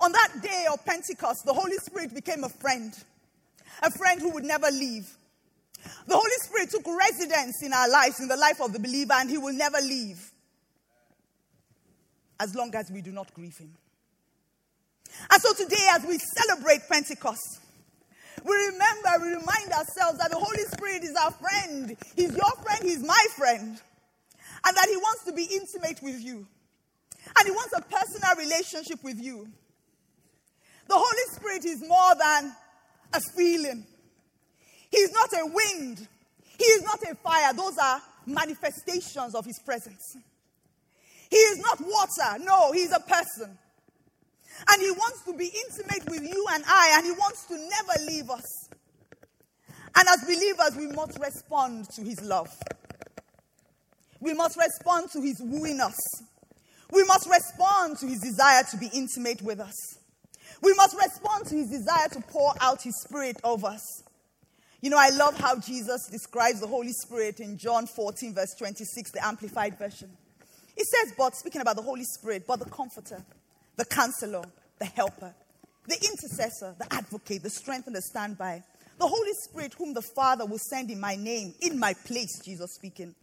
On 0.00 0.12
that 0.12 0.42
day 0.42 0.66
of 0.72 0.84
Pentecost, 0.84 1.44
the 1.44 1.52
Holy 1.52 1.76
Spirit 1.78 2.14
became 2.14 2.44
a 2.44 2.48
friend, 2.48 2.92
a 3.82 3.90
friend 3.90 4.20
who 4.20 4.30
would 4.30 4.44
never 4.44 4.70
leave. 4.70 5.08
The 6.06 6.16
Holy 6.16 6.36
Spirit 6.42 6.70
took 6.70 6.86
residence 6.86 7.62
in 7.62 7.72
our 7.72 7.88
lives, 7.88 8.20
in 8.20 8.28
the 8.28 8.36
life 8.36 8.60
of 8.60 8.72
the 8.72 8.80
believer, 8.80 9.12
and 9.14 9.30
he 9.30 9.38
will 9.38 9.52
never 9.52 9.78
leave 9.80 10.32
as 12.40 12.54
long 12.54 12.74
as 12.74 12.90
we 12.90 13.00
do 13.00 13.12
not 13.12 13.32
grieve 13.34 13.56
him. 13.56 13.72
And 15.30 15.40
so 15.40 15.54
today, 15.54 15.86
as 15.92 16.04
we 16.04 16.18
celebrate 16.18 16.88
Pentecost, 16.88 17.60
we 18.44 18.54
remember, 18.54 19.08
we 19.22 19.28
remind 19.28 19.72
ourselves 19.72 20.18
that 20.18 20.30
the 20.30 20.38
Holy 20.38 20.64
Spirit 20.64 21.02
is 21.02 21.14
our 21.14 21.30
friend. 21.30 21.96
He's 22.14 22.36
your 22.36 22.52
friend, 22.62 22.82
He's 22.82 23.02
my 23.02 23.26
friend. 23.36 23.80
And 24.66 24.76
that 24.76 24.86
He 24.88 24.96
wants 24.96 25.24
to 25.24 25.32
be 25.32 25.44
intimate 25.44 26.02
with 26.02 26.22
you. 26.22 26.46
And 27.38 27.46
He 27.46 27.50
wants 27.50 27.72
a 27.74 27.80
personal 27.80 28.36
relationship 28.36 29.02
with 29.02 29.20
you. 29.20 29.48
The 30.88 30.94
Holy 30.94 31.32
Spirit 31.32 31.64
is 31.64 31.80
more 31.80 32.14
than 32.20 32.54
a 33.14 33.20
feeling. 33.34 33.86
He's 34.90 35.10
not 35.12 35.32
a 35.32 35.46
wind. 35.46 36.06
He 36.58 36.64
is 36.64 36.82
not 36.82 37.02
a 37.02 37.14
fire. 37.14 37.54
Those 37.54 37.78
are 37.78 38.02
manifestations 38.26 39.34
of 39.34 39.46
His 39.46 39.58
presence. 39.64 40.16
He 41.30 41.36
is 41.36 41.58
not 41.58 41.80
water. 41.80 42.44
No, 42.44 42.72
He's 42.72 42.92
a 42.92 43.00
person. 43.00 43.58
And 44.68 44.82
He 44.82 44.90
wants 44.90 45.22
to 45.26 45.34
be 45.34 45.46
intimate 45.46 46.08
with 46.08 46.22
you 46.22 46.46
and 46.52 46.64
I, 46.66 46.94
and 46.96 47.04
He 47.04 47.12
wants 47.12 47.46
to 47.46 47.54
never 47.54 48.12
leave 48.12 48.30
us. 48.30 48.68
And 49.96 50.08
as 50.08 50.24
believers, 50.24 50.76
we 50.76 50.88
must 50.88 51.18
respond 51.18 51.88
to 51.90 52.02
His 52.02 52.20
love. 52.22 52.50
We 54.20 54.34
must 54.34 54.56
respond 54.56 55.10
to 55.12 55.20
His 55.20 55.40
wooing 55.40 55.80
us. 55.80 55.98
We 56.90 57.04
must 57.04 57.28
respond 57.28 57.98
to 57.98 58.06
His 58.06 58.20
desire 58.20 58.62
to 58.70 58.76
be 58.76 58.90
intimate 58.92 59.42
with 59.42 59.60
us. 59.60 59.98
We 60.64 60.72
must 60.72 60.96
respond 60.96 61.46
to 61.46 61.56
his 61.56 61.68
desire 61.68 62.08
to 62.08 62.20
pour 62.22 62.54
out 62.58 62.82
his 62.82 62.98
spirit 63.02 63.36
over 63.44 63.66
us. 63.66 64.02
You 64.80 64.88
know, 64.88 64.98
I 64.98 65.10
love 65.10 65.38
how 65.38 65.58
Jesus 65.58 66.08
describes 66.10 66.60
the 66.60 66.66
Holy 66.66 66.92
Spirit 66.92 67.40
in 67.40 67.58
John 67.58 67.86
14, 67.86 68.34
verse 68.34 68.54
26, 68.54 69.10
the 69.12 69.26
Amplified 69.26 69.78
Version. 69.78 70.10
He 70.74 70.84
says, 70.84 71.12
but 71.18 71.36
speaking 71.36 71.60
about 71.60 71.76
the 71.76 71.82
Holy 71.82 72.04
Spirit, 72.04 72.44
but 72.46 72.60
the 72.60 72.64
Comforter, 72.64 73.22
the 73.76 73.84
Counselor, 73.84 74.44
the 74.78 74.84
Helper, 74.84 75.34
the 75.86 75.96
Intercessor, 75.96 76.74
the 76.78 76.92
Advocate, 76.92 77.42
the 77.42 77.50
Strength 77.50 77.86
and 77.86 77.96
the 77.96 78.02
Standby, 78.02 78.62
the 78.98 79.06
Holy 79.06 79.32
Spirit, 79.48 79.74
whom 79.76 79.92
the 79.92 80.02
Father 80.14 80.46
will 80.46 80.58
send 80.58 80.90
in 80.90 81.00
my 81.00 81.16
name, 81.16 81.54
in 81.60 81.78
my 81.78 81.94
place, 82.06 82.40
Jesus 82.44 82.74
speaking, 82.74 83.14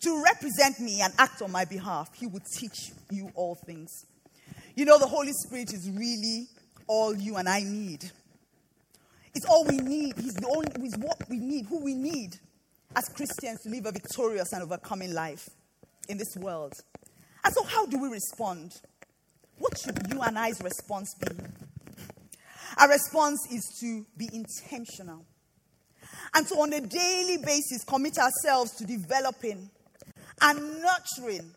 to 0.00 0.22
represent 0.22 0.78
me 0.80 1.00
and 1.00 1.12
act 1.18 1.42
on 1.42 1.50
my 1.50 1.64
behalf. 1.64 2.08
He 2.14 2.26
will 2.26 2.42
teach 2.58 2.92
you 3.10 3.30
all 3.34 3.54
things. 3.54 4.06
You 4.74 4.84
know, 4.84 4.98
the 4.98 5.06
Holy 5.06 5.32
Spirit 5.32 5.72
is 5.72 5.90
really 5.90 6.46
all 6.86 7.16
you 7.16 7.36
and 7.36 7.48
I 7.48 7.60
need. 7.60 8.10
It's 9.34 9.46
all 9.46 9.64
we 9.64 9.78
need. 9.78 10.14
He's 10.18 10.34
the 10.34 10.48
only, 10.48 10.68
he's 10.80 10.96
what 10.96 11.28
we 11.28 11.38
need, 11.38 11.66
who 11.66 11.82
we 11.82 11.94
need 11.94 12.36
as 12.94 13.08
Christians 13.08 13.62
to 13.62 13.68
live 13.68 13.86
a 13.86 13.92
victorious 13.92 14.52
and 14.52 14.62
overcoming 14.62 15.12
life 15.12 15.48
in 16.08 16.18
this 16.18 16.36
world. 16.36 16.72
And 17.44 17.52
so, 17.52 17.62
how 17.64 17.86
do 17.86 17.98
we 18.00 18.08
respond? 18.08 18.72
What 19.58 19.78
should 19.78 19.98
you 20.10 20.20
and 20.20 20.38
I's 20.38 20.60
response 20.62 21.14
be? 21.14 21.28
Our 22.78 22.90
response 22.90 23.46
is 23.50 23.64
to 23.80 24.04
be 24.16 24.28
intentional. 24.32 25.24
And 26.34 26.46
so, 26.46 26.60
on 26.60 26.72
a 26.72 26.80
daily 26.80 27.38
basis, 27.38 27.84
commit 27.84 28.18
ourselves 28.18 28.72
to 28.76 28.84
developing 28.84 29.70
and 30.42 30.82
nurturing 30.82 31.54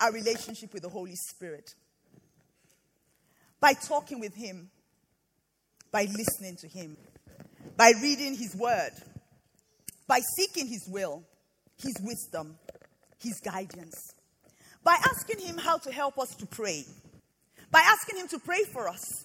our 0.00 0.12
relationship 0.12 0.72
with 0.72 0.82
the 0.82 0.88
Holy 0.88 1.14
Spirit 1.14 1.74
by 3.60 3.74
talking 3.74 4.18
with 4.18 4.34
Him, 4.34 4.70
by 5.92 6.02
listening 6.04 6.56
to 6.56 6.68
Him, 6.68 6.96
by 7.76 7.92
reading 8.02 8.34
His 8.34 8.56
Word, 8.56 8.90
by 10.08 10.20
seeking 10.36 10.66
His 10.66 10.88
will, 10.90 11.22
His 11.80 11.94
wisdom, 12.02 12.56
His 13.20 13.40
guidance, 13.40 13.94
by 14.82 14.96
asking 15.04 15.46
Him 15.46 15.58
how 15.58 15.78
to 15.78 15.92
help 15.92 16.18
us 16.18 16.34
to 16.36 16.46
pray, 16.46 16.84
by 17.72 17.80
asking 17.80 18.18
Him 18.18 18.28
to 18.28 18.38
pray 18.38 18.62
for 18.72 18.86
us, 18.86 19.24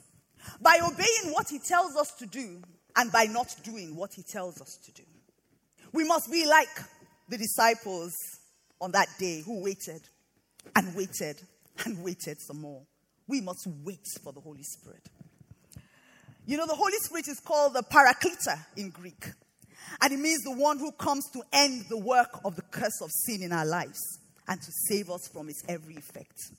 by 0.61 0.79
obeying 0.81 1.33
what 1.33 1.47
He 1.49 1.59
tells 1.59 1.95
us 1.95 2.13
to 2.17 2.25
do, 2.25 2.61
and 2.95 3.11
by 3.11 3.25
not 3.25 3.53
doing 3.63 3.95
what 3.95 4.13
He 4.15 4.23
tells 4.23 4.59
us 4.59 4.79
to 4.85 4.91
do. 4.93 5.03
We 5.93 6.03
must 6.05 6.31
be 6.31 6.47
like 6.47 6.69
the 7.29 7.37
disciples 7.37 8.13
on 8.81 8.91
that 8.93 9.09
day 9.19 9.43
who 9.45 9.61
waited 9.61 10.01
and 10.75 10.95
waited 10.95 11.37
and 11.85 12.03
waited 12.03 12.41
some 12.41 12.61
more. 12.61 12.81
We 13.27 13.41
must 13.41 13.67
wait 13.83 14.07
for 14.23 14.31
the 14.31 14.39
Holy 14.39 14.63
Spirit. 14.63 15.03
You 16.45 16.55
know, 16.55 16.65
the 16.65 16.75
Holy 16.75 16.97
Spirit 17.01 17.27
is 17.27 17.41
called 17.41 17.73
the 17.73 17.83
Paraclete 17.83 18.57
in 18.77 18.89
Greek, 18.89 19.31
and 20.01 20.13
it 20.13 20.19
means 20.19 20.43
the 20.43 20.55
one 20.55 20.79
who 20.79 20.93
comes 20.93 21.29
to 21.33 21.41
end 21.51 21.85
the 21.89 21.97
work 21.97 22.39
of 22.45 22.55
the 22.55 22.61
curse 22.61 23.01
of 23.01 23.11
sin 23.11 23.43
in 23.43 23.51
our 23.51 23.65
lives 23.65 23.99
and 24.47 24.61
to 24.61 24.71
save 24.87 25.09
us 25.09 25.27
from 25.27 25.49
its 25.49 25.61
every 25.67 25.95
effect. 25.97 26.51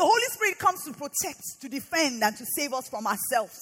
The 0.00 0.06
Holy 0.06 0.28
Spirit 0.30 0.58
comes 0.58 0.82
to 0.86 0.92
protect, 0.92 1.60
to 1.60 1.68
defend, 1.68 2.24
and 2.24 2.34
to 2.34 2.46
save 2.56 2.72
us 2.72 2.88
from 2.88 3.06
ourselves. 3.06 3.60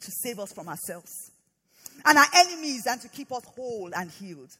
To 0.00 0.10
save 0.10 0.38
us 0.38 0.54
from 0.54 0.70
ourselves 0.70 1.12
and 2.06 2.16
our 2.16 2.26
enemies 2.34 2.86
and 2.86 2.98
to 3.02 3.08
keep 3.08 3.30
us 3.30 3.42
whole 3.54 3.90
and 3.94 4.10
healed. 4.10 4.50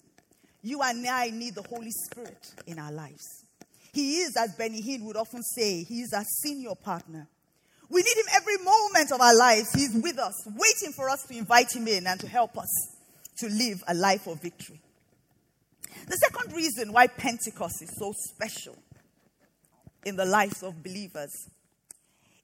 You 0.62 0.82
and 0.82 1.06
I 1.06 1.30
need 1.30 1.54
the 1.54 1.62
Holy 1.62 1.90
Spirit 1.90 2.52
in 2.66 2.78
our 2.78 2.92
lives. 2.92 3.24
He 3.94 4.18
is, 4.18 4.36
as 4.36 4.54
Benny 4.56 4.82
Hinn 4.82 5.04
would 5.04 5.16
often 5.16 5.42
say, 5.42 5.84
he 5.84 6.02
is 6.02 6.12
our 6.12 6.24
senior 6.24 6.74
partner. 6.74 7.26
We 7.88 8.02
need 8.02 8.16
him 8.16 8.26
every 8.36 8.58
moment 8.58 9.12
of 9.12 9.20
our 9.22 9.34
lives. 9.34 9.72
He's 9.72 9.94
with 9.94 10.18
us, 10.18 10.34
waiting 10.46 10.92
for 10.94 11.08
us 11.08 11.22
to 11.28 11.34
invite 11.38 11.74
him 11.74 11.88
in 11.88 12.06
and 12.06 12.20
to 12.20 12.28
help 12.28 12.58
us 12.58 12.68
to 13.38 13.48
live 13.48 13.82
a 13.88 13.94
life 13.94 14.26
of 14.26 14.42
victory. 14.42 14.82
The 16.06 16.16
second 16.16 16.52
reason 16.52 16.92
why 16.92 17.06
Pentecost 17.06 17.80
is 17.80 17.96
so 17.98 18.12
special 18.34 18.76
in 20.04 20.16
the 20.16 20.24
lives 20.24 20.62
of 20.62 20.82
believers 20.82 21.48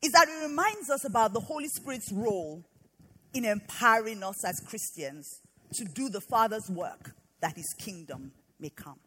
is 0.03 0.13
that 0.13 0.29
it 0.29 0.47
reminds 0.49 0.91
us 0.91 1.05
about 1.05 1.33
the 1.33 1.41
Holy 1.41 1.69
Spirit's 1.69 2.11
role 2.13 2.65
in 3.33 3.45
empowering 3.45 4.23
us 4.23 4.45
as 4.45 4.61
Christians 4.67 5.41
to 5.75 5.85
do 5.85 6.09
the 6.09 6.21
Father's 6.21 6.69
work 6.69 7.15
that 7.41 7.57
his 7.57 7.73
kingdom 7.79 8.33
may 8.59 8.71
come. 8.71 8.99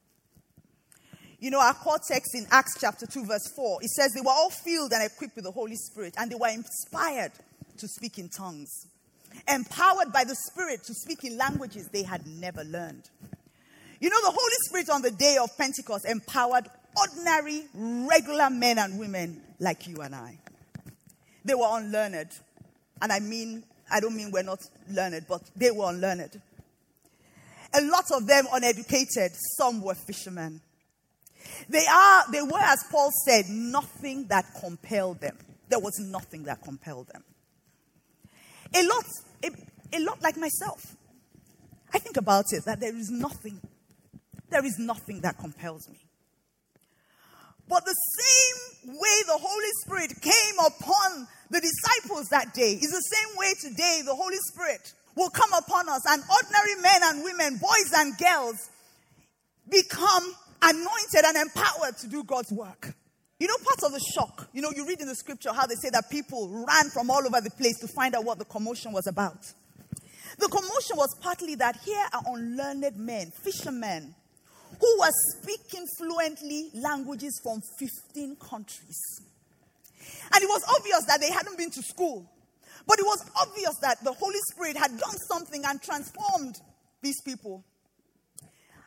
You 1.40 1.52
know, 1.52 1.60
our 1.60 1.74
core 1.74 2.00
text 2.08 2.34
in 2.34 2.48
Acts 2.50 2.78
chapter 2.80 3.06
2, 3.06 3.26
verse 3.26 3.48
4, 3.56 3.80
it 3.84 3.90
says 3.90 4.14
they 4.14 4.22
were 4.22 4.32
all 4.32 4.50
filled 4.50 4.94
and 4.94 5.04
equipped 5.04 5.36
with 5.36 5.46
the 5.46 5.52
Holy 5.52 5.76
Spirit, 5.76 6.16
and 6.18 6.32
they 6.32 6.36
were 6.36 6.50
inspired 6.50 7.34
to 7.78 7.88
speak 7.88 8.18
in 8.18 8.30
tongues, 8.30 8.88
empowered 9.48 10.14
by 10.14 10.24
the 10.24 10.36
Spirit 10.50 10.84
to 10.86 10.94
speak 10.94 11.24
in 11.24 11.38
languages 11.38 11.90
they 11.92 12.04
had 12.04 12.26
never 12.26 12.64
learned. 12.64 13.10
You 14.00 14.10
know, 14.10 14.22
the 14.22 14.32
Holy 14.32 14.56
Spirit 14.68 14.90
on 14.90 15.02
the 15.02 15.12
day 15.12 15.38
of 15.42 15.56
Pentecost 15.58 16.06
empowered 16.06 16.68
ordinary, 17.00 17.66
regular 17.74 18.50
men 18.50 18.78
and 18.78 19.00
women 19.00 19.42
like 19.60 19.88
you 19.88 19.98
and 19.98 20.16
I. 20.16 20.40
They 21.44 21.54
were 21.54 21.68
unlearned. 21.70 22.32
And 23.02 23.12
I 23.12 23.20
mean, 23.20 23.64
I 23.92 24.00
don't 24.00 24.16
mean 24.16 24.32
we're 24.32 24.44
not 24.44 24.60
learned, 24.90 25.26
but 25.28 25.42
they 25.56 25.72
were 25.72 25.90
unlearned. 25.90 26.42
A 27.74 27.82
lot 27.82 28.06
of 28.14 28.26
them 28.26 28.46
uneducated, 28.54 29.32
some 29.58 29.82
were 29.82 29.96
fishermen. 29.96 30.62
They 31.70 31.86
are, 31.86 32.24
they 32.32 32.42
were, 32.42 32.60
as 32.60 32.84
Paul 32.90 33.12
said, 33.26 33.46
nothing 33.50 34.28
that 34.28 34.46
compelled 34.60 35.20
them. 35.20 35.38
There 35.70 35.80
was 35.80 36.00
nothing 36.00 36.44
that 36.44 36.64
compelled 36.64 37.08
them. 37.08 37.24
A 38.74 38.84
lot, 38.84 39.06
a, 39.44 39.98
a 39.98 40.00
lot 40.00 40.22
like 40.22 40.38
myself. 40.38 40.96
I 41.94 42.00
think 42.00 42.18
about 42.18 42.46
it 42.52 42.66
that 42.66 42.80
there 42.80 42.96
is 42.96 43.10
nothing 43.10 43.62
there 44.50 44.66
is 44.66 44.78
nothing 44.80 45.22
that 45.22 45.38
compels 45.38 45.90
me. 45.90 46.00
But 47.68 47.86
the 47.86 47.96
same 47.96 48.90
way 48.94 49.24
the 49.28 49.40
Holy 49.42 49.72
Spirit 49.84 50.22
came 50.22 50.60
upon 50.60 51.28
the 51.50 51.62
disciples 51.62 52.30
that 52.30 52.54
day 52.54 52.74
is 52.74 52.92
the 52.92 53.02
same 53.02 53.38
way 53.38 53.54
today 53.62 54.02
the 54.06 54.16
Holy 54.16 54.38
Spirit 54.54 54.94
will 55.16 55.30
come 55.30 55.54
upon 55.54 55.88
us, 55.88 56.02
and 56.10 56.22
ordinary 56.22 56.82
men 56.82 57.02
and 57.04 57.24
women, 57.24 57.58
boys 57.58 57.92
and 57.96 58.18
girls, 58.18 58.70
become 59.70 60.36
anointed 60.62 61.24
and 61.24 61.38
empowered 61.38 61.98
to 61.98 62.08
do 62.08 62.24
God's 62.24 62.52
work. 62.52 62.94
You 63.40 63.48
know, 63.48 63.56
part 63.64 63.84
of 63.84 63.92
the 63.92 64.02
shock, 64.14 64.50
you 64.54 64.62
know, 64.62 64.72
you 64.76 64.86
read 64.88 65.02
in 65.02 65.08
the 65.08 65.16
scripture 65.16 65.54
how 65.54 65.66
they 65.66 65.76
say 65.76 65.90
that 65.92 66.10
people 66.10 66.50
ran 66.50 66.90
from 66.90 67.10
all 67.10 67.26
over 67.26 67.42
the 67.42 67.52
place 67.52 67.78
to 67.80 67.88
find 67.88 68.16
out 68.16 68.24
what 68.24 68.40
the 68.40 68.46
commotion 68.46 68.92
was 68.92 69.08
about. 69.08 69.38
The 70.38 70.48
commotion 70.48 70.98
was 70.98 71.16
partly 71.22 71.56
that 71.56 71.78
here 71.86 72.06
are 72.14 72.22
unlearned 72.28 72.98
men, 72.98 73.32
fishermen, 73.32 74.16
who 74.80 74.98
was 74.98 75.14
speaking 75.38 75.86
fluently 75.98 76.70
languages 76.74 77.40
from 77.44 77.62
15 77.80 78.36
countries. 78.38 79.00
And 80.34 80.44
it 80.44 80.48
was 80.48 80.64
obvious 80.78 81.06
that 81.08 81.22
they 81.22 81.32
hadn't 81.32 81.58
been 81.58 81.72
to 81.72 81.82
school. 81.82 82.30
But 82.88 83.00
it 83.00 83.06
was 83.06 83.24
obvious 83.42 83.76
that 83.82 84.04
the 84.04 84.14
Holy 84.14 84.40
Spirit 84.52 84.78
had 84.78 84.92
done 84.92 85.18
something 85.32 85.64
and 85.66 85.82
transformed 85.82 86.56
these 87.02 87.22
people. 87.22 87.64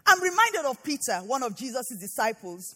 I'm 0.06 0.22
reminded 0.22 0.64
of 0.64 0.82
Peter, 0.84 1.18
one 1.26 1.42
of 1.42 1.56
Jesus' 1.56 1.98
disciples, 2.00 2.74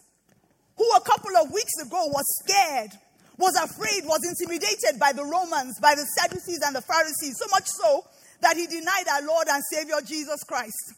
who 0.77 0.85
a 0.97 1.01
couple 1.01 1.37
of 1.37 1.53
weeks 1.53 1.73
ago 1.81 2.07
was 2.07 2.25
scared, 2.45 2.91
was 3.39 3.55
afraid, 3.57 4.05
was 4.05 4.21
intimidated 4.27 4.99
by 4.99 5.13
the 5.13 5.25
Romans, 5.25 5.79
by 5.81 5.95
the 5.95 6.05
Sadducees 6.19 6.61
and 6.65 6.77
the 6.77 6.83
Pharisees, 6.83 7.39
so 7.39 7.47
much 7.51 7.67
so 7.67 8.05
that 8.41 8.57
he 8.57 8.67
denied 8.67 9.09
our 9.13 9.23
Lord 9.27 9.47
and 9.51 9.63
Savior 9.73 9.97
Jesus 10.05 10.43
Christ. 10.45 10.95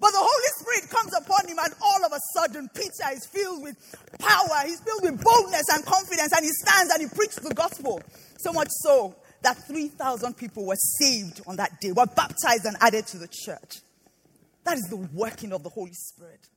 But 0.00 0.12
the 0.12 0.18
Holy 0.18 0.52
Spirit 0.56 0.90
comes 0.90 1.12
upon 1.14 1.46
him, 1.46 1.58
and 1.62 1.74
all 1.82 2.04
of 2.04 2.12
a 2.12 2.20
sudden, 2.34 2.70
Peter 2.74 3.12
is 3.12 3.26
filled 3.26 3.62
with 3.62 3.76
power. 4.18 4.64
He's 4.64 4.80
filled 4.80 5.02
with 5.02 5.22
boldness 5.22 5.68
and 5.74 5.84
confidence, 5.84 6.32
and 6.34 6.44
he 6.44 6.50
stands 6.50 6.92
and 6.92 7.02
he 7.02 7.08
preaches 7.14 7.36
the 7.36 7.54
gospel. 7.54 8.02
So 8.38 8.52
much 8.52 8.68
so 8.70 9.14
that 9.42 9.58
3,000 9.68 10.36
people 10.36 10.64
were 10.66 10.76
saved 10.76 11.42
on 11.46 11.56
that 11.56 11.80
day, 11.80 11.92
were 11.92 12.06
baptized 12.06 12.64
and 12.64 12.76
added 12.80 13.06
to 13.08 13.18
the 13.18 13.28
church. 13.28 13.80
That 14.64 14.78
is 14.78 14.88
the 14.88 14.96
working 14.96 15.52
of 15.52 15.62
the 15.62 15.70
Holy 15.70 15.92
Spirit. 15.92 16.48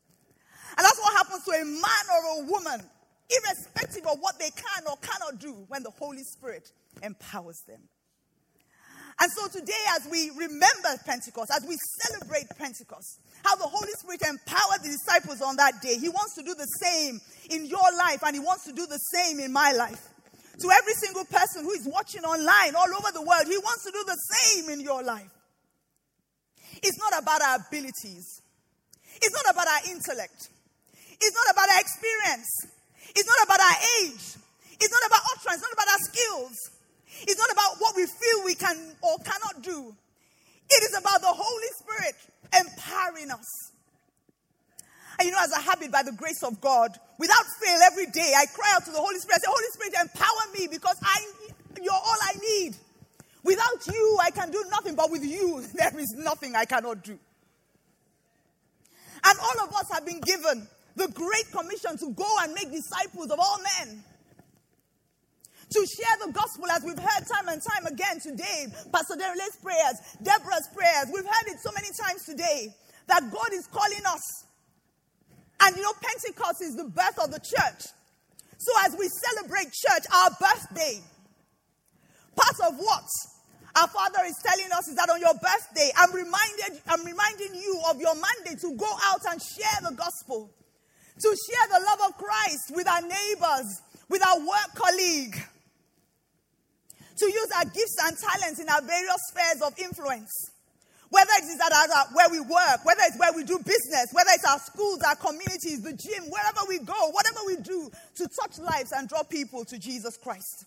And 0.77 0.85
that's 0.85 0.99
what 0.99 1.13
happens 1.13 1.43
to 1.43 1.51
a 1.51 1.65
man 1.65 2.05
or 2.11 2.43
a 2.43 2.45
woman, 2.45 2.81
irrespective 3.29 4.07
of 4.07 4.19
what 4.19 4.39
they 4.39 4.49
can 4.49 4.83
or 4.89 4.95
cannot 5.01 5.39
do, 5.39 5.65
when 5.67 5.83
the 5.83 5.91
Holy 5.91 6.23
Spirit 6.23 6.71
empowers 7.01 7.61
them. 7.67 7.81
And 9.23 9.31
so 9.31 9.47
today, 9.47 9.71
as 9.95 10.05
we 10.11 10.31
remember 10.35 10.99
Pentecost, 11.05 11.49
as 11.55 11.63
we 11.63 11.77
celebrate 12.03 12.43
Pentecost, 12.59 13.21
how 13.45 13.55
the 13.55 13.63
Holy 13.63 13.93
Spirit 13.95 14.19
empowered 14.19 14.83
the 14.83 14.91
disciples 14.91 15.39
on 15.39 15.55
that 15.55 15.79
day, 15.81 15.95
He 15.95 16.09
wants 16.09 16.35
to 16.35 16.43
do 16.43 16.53
the 16.53 16.67
same 16.83 17.21
in 17.49 17.65
your 17.65 17.87
life, 17.95 18.19
and 18.27 18.35
He 18.35 18.41
wants 18.43 18.65
to 18.65 18.73
do 18.73 18.85
the 18.85 18.99
same 19.15 19.39
in 19.39 19.53
my 19.53 19.71
life. 19.71 20.09
To 20.59 20.67
every 20.67 20.91
single 20.99 21.23
person 21.23 21.63
who 21.63 21.71
is 21.71 21.87
watching 21.87 22.27
online 22.27 22.75
all 22.75 22.91
over 22.91 23.15
the 23.15 23.23
world, 23.23 23.47
He 23.47 23.55
wants 23.63 23.85
to 23.85 23.91
do 23.95 24.03
the 24.03 24.19
same 24.35 24.69
in 24.69 24.81
your 24.81 25.01
life. 25.01 25.31
It's 26.83 26.99
not 26.99 27.15
about 27.15 27.41
our 27.41 27.63
abilities, 27.63 28.27
it's 29.23 29.31
not 29.31 29.55
about 29.55 29.71
our 29.71 29.87
intellect, 29.87 30.51
it's 31.15 31.31
not 31.31 31.47
about 31.47 31.69
our 31.71 31.79
experience, 31.79 32.51
it's 33.15 33.23
not 33.23 33.47
about 33.47 33.61
our 33.63 33.77
age, 34.03 34.35
it's 34.83 34.91
not 34.91 35.03
about 35.07 35.23
utterance, 35.31 35.63
it's 35.63 35.67
not 35.71 35.71
about 35.79 35.87
our 35.87 36.03
skills. 36.11 36.72
It's 37.21 37.37
not 37.37 37.51
about 37.51 37.79
what 37.79 37.95
we 37.95 38.05
feel 38.05 38.45
we 38.45 38.55
can 38.55 38.77
or 39.01 39.17
cannot 39.19 39.63
do. 39.63 39.95
It 40.69 40.83
is 40.83 40.97
about 40.97 41.21
the 41.21 41.31
Holy 41.31 41.67
Spirit 41.77 42.15
empowering 42.53 43.31
us. 43.31 43.71
And 45.19 45.27
you 45.27 45.31
know, 45.31 45.39
as 45.43 45.51
a 45.51 45.61
habit, 45.61 45.91
by 45.91 46.03
the 46.03 46.11
grace 46.11 46.41
of 46.43 46.59
God, 46.59 46.97
without 47.19 47.45
fail, 47.61 47.79
every 47.85 48.07
day 48.07 48.33
I 48.35 48.45
cry 48.47 48.73
out 48.75 48.85
to 48.85 48.91
the 48.91 48.97
Holy 48.97 49.19
Spirit. 49.19 49.35
I 49.35 49.45
say, 49.45 49.47
Holy 49.47 49.71
Spirit, 49.73 49.93
empower 50.01 50.53
me 50.57 50.67
because 50.71 50.97
I, 51.03 51.25
you're 51.81 51.93
all 51.93 52.17
I 52.21 52.33
need. 52.39 52.75
Without 53.43 53.85
you, 53.87 54.17
I 54.21 54.31
can 54.31 54.49
do 54.51 54.63
nothing, 54.71 54.95
but 54.95 55.11
with 55.11 55.23
you, 55.23 55.63
there 55.75 55.91
is 55.99 56.13
nothing 56.17 56.55
I 56.55 56.65
cannot 56.65 57.03
do. 57.03 57.17
And 59.25 59.39
all 59.39 59.67
of 59.67 59.73
us 59.75 59.91
have 59.91 60.05
been 60.05 60.19
given 60.21 60.67
the 60.95 61.07
great 61.09 61.51
commission 61.51 61.97
to 61.97 62.11
go 62.11 62.27
and 62.41 62.53
make 62.53 62.71
disciples 62.71 63.31
of 63.31 63.39
all 63.39 63.59
men 63.79 64.03
to 65.73 65.85
share 65.85 66.27
the 66.27 66.31
gospel 66.31 66.69
as 66.69 66.83
we've 66.83 66.99
heard 66.99 67.25
time 67.25 67.47
and 67.49 67.61
time 67.61 67.85
again 67.87 68.19
today. 68.21 68.67
Pastor 68.93 69.15
Derele's 69.15 69.57
prayers, 69.61 69.97
Deborah's 70.21 70.69
prayers. 70.73 71.09
We've 71.13 71.25
heard 71.25 71.47
it 71.47 71.57
so 71.61 71.71
many 71.73 71.89
times 71.97 72.25
today 72.25 72.69
that 73.07 73.31
God 73.31 73.49
is 73.53 73.65
calling 73.67 74.05
us. 74.05 74.45
And 75.61 75.75
you 75.75 75.81
know, 75.81 75.93
Pentecost 76.01 76.61
is 76.61 76.75
the 76.75 76.85
birth 76.85 77.17
of 77.23 77.31
the 77.31 77.39
church. 77.39 77.89
So 78.57 78.71
as 78.85 78.95
we 78.97 79.09
celebrate 79.09 79.73
church, 79.73 80.05
our 80.13 80.29
birthday, 80.39 81.01
part 82.35 82.71
of 82.71 82.77
what 82.77 83.03
Our 83.75 83.87
Father 83.87 84.19
is 84.25 84.37
telling 84.45 84.71
us 84.71 84.87
is 84.87 84.95
that 84.95 85.09
on 85.09 85.19
your 85.19 85.33
birthday, 85.33 85.89
I'm 85.97 86.13
reminded, 86.13 86.81
I'm 86.87 87.03
reminding 87.03 87.55
you 87.55 87.81
of 87.89 87.99
your 87.99 88.13
mandate 88.13 88.61
to 88.61 88.75
go 88.75 88.89
out 89.05 89.21
and 89.31 89.41
share 89.41 89.89
the 89.89 89.95
gospel, 89.95 90.49
to 91.19 91.27
share 91.27 91.67
the 91.79 91.83
love 91.83 92.09
of 92.09 92.17
Christ 92.17 92.71
with 92.71 92.87
our 92.87 93.01
neighbors, 93.01 93.81
with 94.09 94.25
our 94.25 94.39
work 94.39 94.75
colleague, 94.75 95.35
to 97.17 97.25
use 97.25 97.49
our 97.57 97.65
gifts 97.65 97.97
and 98.05 98.17
talents 98.17 98.59
in 98.59 98.69
our 98.69 98.81
various 98.81 99.21
spheres 99.29 99.61
of 99.61 99.77
influence. 99.79 100.31
Whether 101.09 101.29
it 101.37 101.45
is 101.45 101.59
at 101.61 101.71
our, 101.71 102.07
where 102.13 102.29
we 102.29 102.39
work, 102.39 102.85
whether 102.85 103.01
it's 103.05 103.19
where 103.19 103.31
we 103.33 103.43
do 103.43 103.59
business, 103.59 104.09
whether 104.13 104.31
it's 104.33 104.45
our 104.45 104.57
schools, 104.57 104.99
our 105.05 105.15
communities, 105.15 105.83
the 105.83 105.93
gym, 105.93 106.25
wherever 106.31 106.61
we 106.67 106.79
go, 106.79 107.11
whatever 107.11 107.39
we 107.45 107.57
do 107.57 107.91
to 108.15 108.27
touch 108.41 108.57
lives 108.57 108.91
and 108.91 109.07
draw 109.07 109.21
people 109.21 109.63
to 109.65 109.77
Jesus 109.77 110.17
Christ. 110.17 110.65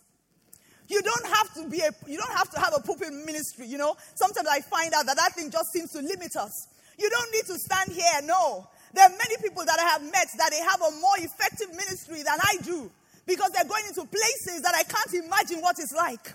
You 0.87 1.01
don't 1.01 1.27
have 1.27 1.53
to 1.55 1.67
be 1.67 1.81
a, 1.81 1.91
you 2.07 2.17
don't 2.17 2.31
have 2.31 2.49
to 2.51 2.59
have 2.61 2.73
a 2.77 2.79
pulpit 2.79 3.11
ministry, 3.11 3.67
you 3.67 3.77
know. 3.77 3.97
Sometimes 4.15 4.47
I 4.49 4.61
find 4.61 4.93
out 4.93 5.05
that 5.05 5.17
that 5.17 5.35
thing 5.35 5.51
just 5.51 5.73
seems 5.73 5.91
to 5.91 5.99
limit 5.99 6.33
us. 6.37 6.67
You 6.97 7.09
don't 7.09 7.31
need 7.33 7.45
to 7.47 7.59
stand 7.59 7.91
here, 7.91 8.21
no. 8.23 8.69
There 8.93 9.03
are 9.03 9.09
many 9.09 9.35
people 9.43 9.65
that 9.65 9.77
I 9.77 9.83
have 9.83 10.01
met 10.01 10.27
that 10.37 10.51
they 10.51 10.63
have 10.63 10.81
a 10.81 10.91
more 11.01 11.17
effective 11.17 11.75
ministry 11.75 12.23
than 12.23 12.39
I 12.39 12.55
do 12.63 12.89
because 13.27 13.51
they're 13.51 13.67
going 13.67 13.85
into 13.87 14.05
places 14.05 14.63
that 14.63 14.73
I 14.73 14.83
can't 14.83 15.25
imagine 15.25 15.61
what 15.61 15.75
it's 15.77 15.93
like. 15.93 16.33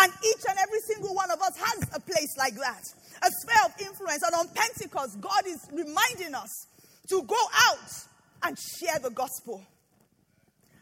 And 0.00 0.10
each 0.24 0.42
and 0.48 0.58
every 0.58 0.80
single 0.80 1.14
one 1.14 1.30
of 1.30 1.40
us 1.40 1.56
has 1.58 1.82
a 1.94 2.00
place 2.00 2.34
like 2.38 2.54
that, 2.54 2.82
a 3.22 3.28
sphere 3.30 3.62
of 3.66 3.72
influence. 3.78 4.22
And 4.24 4.34
on 4.34 4.48
Pentecost, 4.48 5.20
God 5.20 5.46
is 5.46 5.60
reminding 5.70 6.34
us 6.34 6.66
to 7.08 7.22
go 7.22 7.36
out 7.68 7.92
and 8.44 8.56
share 8.58 8.98
the 8.98 9.10
gospel 9.10 9.62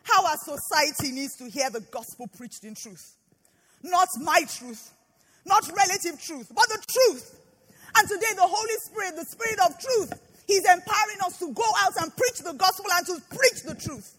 how 0.05 0.25
our 0.27 0.37
society 0.39 1.13
needs 1.13 1.37
to 1.37 1.51
hear 1.51 1.69
the 1.71 1.81
gospel 1.81 2.29
preached 2.37 2.65
in 2.65 2.75
truth. 2.75 3.17
Not 3.83 4.09
my 4.21 4.43
truth, 4.49 4.93
not 5.45 5.69
relative 5.69 6.21
truth, 6.23 6.51
but 6.55 6.69
the 6.69 6.83
truth. 6.89 7.37
And 7.97 8.09
today, 8.09 8.35
the 8.37 8.47
Holy 8.47 8.77
Spirit, 8.85 9.17
the 9.17 9.25
Spirit 9.25 9.59
of 9.67 9.79
truth, 9.79 10.21
He's 10.47 10.65
empowering 10.65 11.21
us 11.25 11.39
to 11.39 11.53
go 11.53 11.65
out 11.83 11.93
and 12.01 12.15
preach 12.17 12.39
the 12.39 12.53
gospel 12.53 12.87
and 12.93 13.07
to 13.07 13.21
preach 13.29 13.63
the 13.65 13.75
truth. 13.75 14.17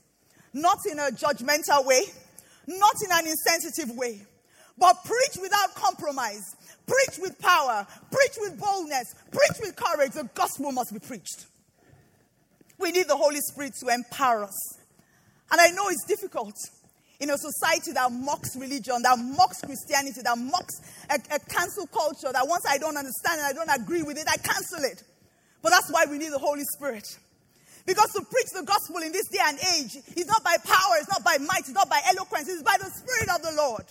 Not 0.53 0.79
in 0.89 0.99
a 0.99 1.11
judgmental 1.11 1.85
way, 1.85 2.01
not 2.67 2.95
in 3.03 3.11
an 3.11 3.27
insensitive 3.27 3.95
way, 3.95 4.21
but 4.77 4.95
preach 5.05 5.37
without 5.41 5.75
compromise, 5.75 6.55
preach 6.85 7.19
with 7.19 7.39
power, 7.39 7.87
preach 8.11 8.37
with 8.39 8.59
boldness, 8.59 9.15
preach 9.31 9.59
with 9.61 9.75
courage. 9.75 10.11
The 10.11 10.29
gospel 10.33 10.71
must 10.71 10.93
be 10.93 10.99
preached. 10.99 11.45
We 12.77 12.91
need 12.91 13.07
the 13.07 13.15
Holy 13.15 13.39
Spirit 13.39 13.73
to 13.81 13.87
empower 13.93 14.43
us. 14.43 14.79
And 15.51 15.61
I 15.61 15.69
know 15.69 15.87
it's 15.89 16.05
difficult 16.05 16.55
in 17.19 17.29
a 17.29 17.37
society 17.37 17.91
that 17.91 18.11
mocks 18.11 18.55
religion, 18.55 19.03
that 19.03 19.17
mocks 19.19 19.61
Christianity, 19.61 20.21
that 20.23 20.37
mocks 20.37 20.81
a, 21.09 21.15
a 21.35 21.39
cancel 21.39 21.85
culture, 21.87 22.31
that 22.33 22.47
once 22.47 22.65
I 22.67 22.79
don't 22.79 22.97
understand 22.97 23.41
and 23.41 23.45
I 23.45 23.53
don't 23.53 23.81
agree 23.81 24.01
with 24.01 24.17
it, 24.17 24.27
I 24.27 24.37
cancel 24.37 24.83
it. 24.83 25.03
But 25.61 25.69
that's 25.69 25.91
why 25.91 26.05
we 26.09 26.17
need 26.17 26.31
the 26.31 26.39
Holy 26.39 26.63
Spirit. 26.63 27.05
Because 27.85 28.13
to 28.13 28.21
preach 28.21 28.51
the 28.53 28.63
gospel 28.63 28.97
in 28.97 29.11
this 29.11 29.27
day 29.27 29.41
and 29.41 29.57
age 29.77 29.97
is 30.15 30.27
not 30.27 30.43
by 30.43 30.55
power, 30.63 30.95
it's 30.99 31.09
not 31.09 31.23
by 31.23 31.37
might, 31.39 31.65
it's 31.65 31.71
not 31.71 31.89
by 31.89 31.99
eloquence, 32.07 32.47
it's 32.47 32.61
by 32.61 32.77
the 32.79 32.89
Spirit 32.91 33.29
of 33.33 33.41
the 33.41 33.53
Lord. 33.57 33.85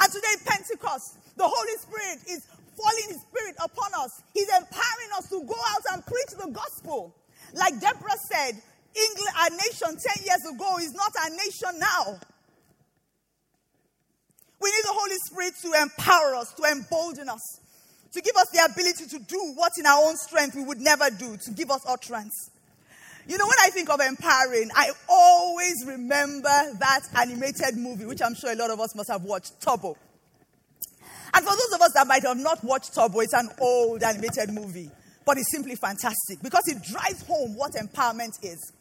And 0.00 0.12
today, 0.12 0.34
Pentecost, 0.44 1.18
the 1.36 1.48
Holy 1.48 1.76
Spirit 1.78 2.18
is 2.28 2.46
falling 2.76 3.08
His 3.08 3.20
Spirit 3.22 3.56
upon 3.58 3.90
us. 4.04 4.22
He's 4.34 4.48
empowering 4.48 5.10
us 5.16 5.28
to 5.30 5.42
go 5.42 5.56
out 5.56 5.82
and 5.92 6.06
preach 6.06 6.36
the 6.38 6.50
gospel. 6.52 7.14
Like 7.54 7.80
Deborah 7.80 8.20
said, 8.30 8.60
England, 8.94 9.34
our 9.38 9.50
nation 9.50 9.96
10 9.96 10.24
years 10.24 10.44
ago 10.54 10.78
is 10.78 10.92
not 10.92 11.12
our 11.22 11.30
nation 11.30 11.78
now. 11.78 12.20
We 14.60 14.70
need 14.70 14.84
the 14.84 14.94
Holy 14.94 15.16
Spirit 15.24 15.54
to 15.62 15.82
empower 15.82 16.34
us, 16.34 16.52
to 16.54 16.62
embolden 16.64 17.28
us, 17.28 17.60
to 18.12 18.20
give 18.20 18.36
us 18.36 18.48
the 18.50 18.64
ability 18.64 19.06
to 19.06 19.18
do 19.24 19.52
what 19.54 19.72
in 19.78 19.86
our 19.86 20.04
own 20.04 20.16
strength 20.16 20.56
we 20.56 20.64
would 20.64 20.80
never 20.80 21.10
do, 21.10 21.36
to 21.36 21.50
give 21.52 21.70
us 21.70 21.80
utterance. 21.86 22.50
You 23.28 23.36
know, 23.36 23.46
when 23.46 23.58
I 23.62 23.68
think 23.68 23.90
of 23.90 24.00
empowering, 24.00 24.70
I 24.74 24.90
always 25.06 25.84
remember 25.86 26.48
that 26.78 27.00
animated 27.14 27.76
movie, 27.76 28.06
which 28.06 28.22
I'm 28.22 28.34
sure 28.34 28.50
a 28.50 28.56
lot 28.56 28.70
of 28.70 28.80
us 28.80 28.96
must 28.96 29.10
have 29.10 29.22
watched, 29.22 29.60
Turbo. 29.60 29.98
And 31.34 31.44
for 31.44 31.50
those 31.50 31.72
of 31.74 31.82
us 31.82 31.92
that 31.92 32.06
might 32.06 32.22
have 32.22 32.38
not 32.38 32.64
watched 32.64 32.94
Turbo, 32.94 33.20
it's 33.20 33.34
an 33.34 33.50
old 33.60 34.02
animated 34.02 34.48
movie, 34.48 34.90
but 35.26 35.36
it's 35.36 35.52
simply 35.52 35.74
fantastic 35.74 36.40
because 36.42 36.66
it 36.68 36.82
drives 36.82 37.22
home 37.26 37.54
what 37.54 37.72
empowerment 37.72 38.32
is. 38.42 38.72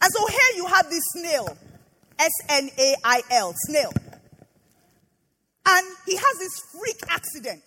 And 0.00 0.12
so 0.12 0.26
here 0.28 0.54
you 0.54 0.66
have 0.66 0.88
this 0.88 1.02
snail, 1.14 1.58
S 2.20 2.30
N 2.50 2.70
A 2.78 2.94
I 3.02 3.22
L, 3.32 3.52
snail. 3.66 3.92
And 5.66 5.86
he 6.06 6.14
has 6.14 6.38
this 6.38 6.52
freak 6.72 7.00
accident. 7.08 7.64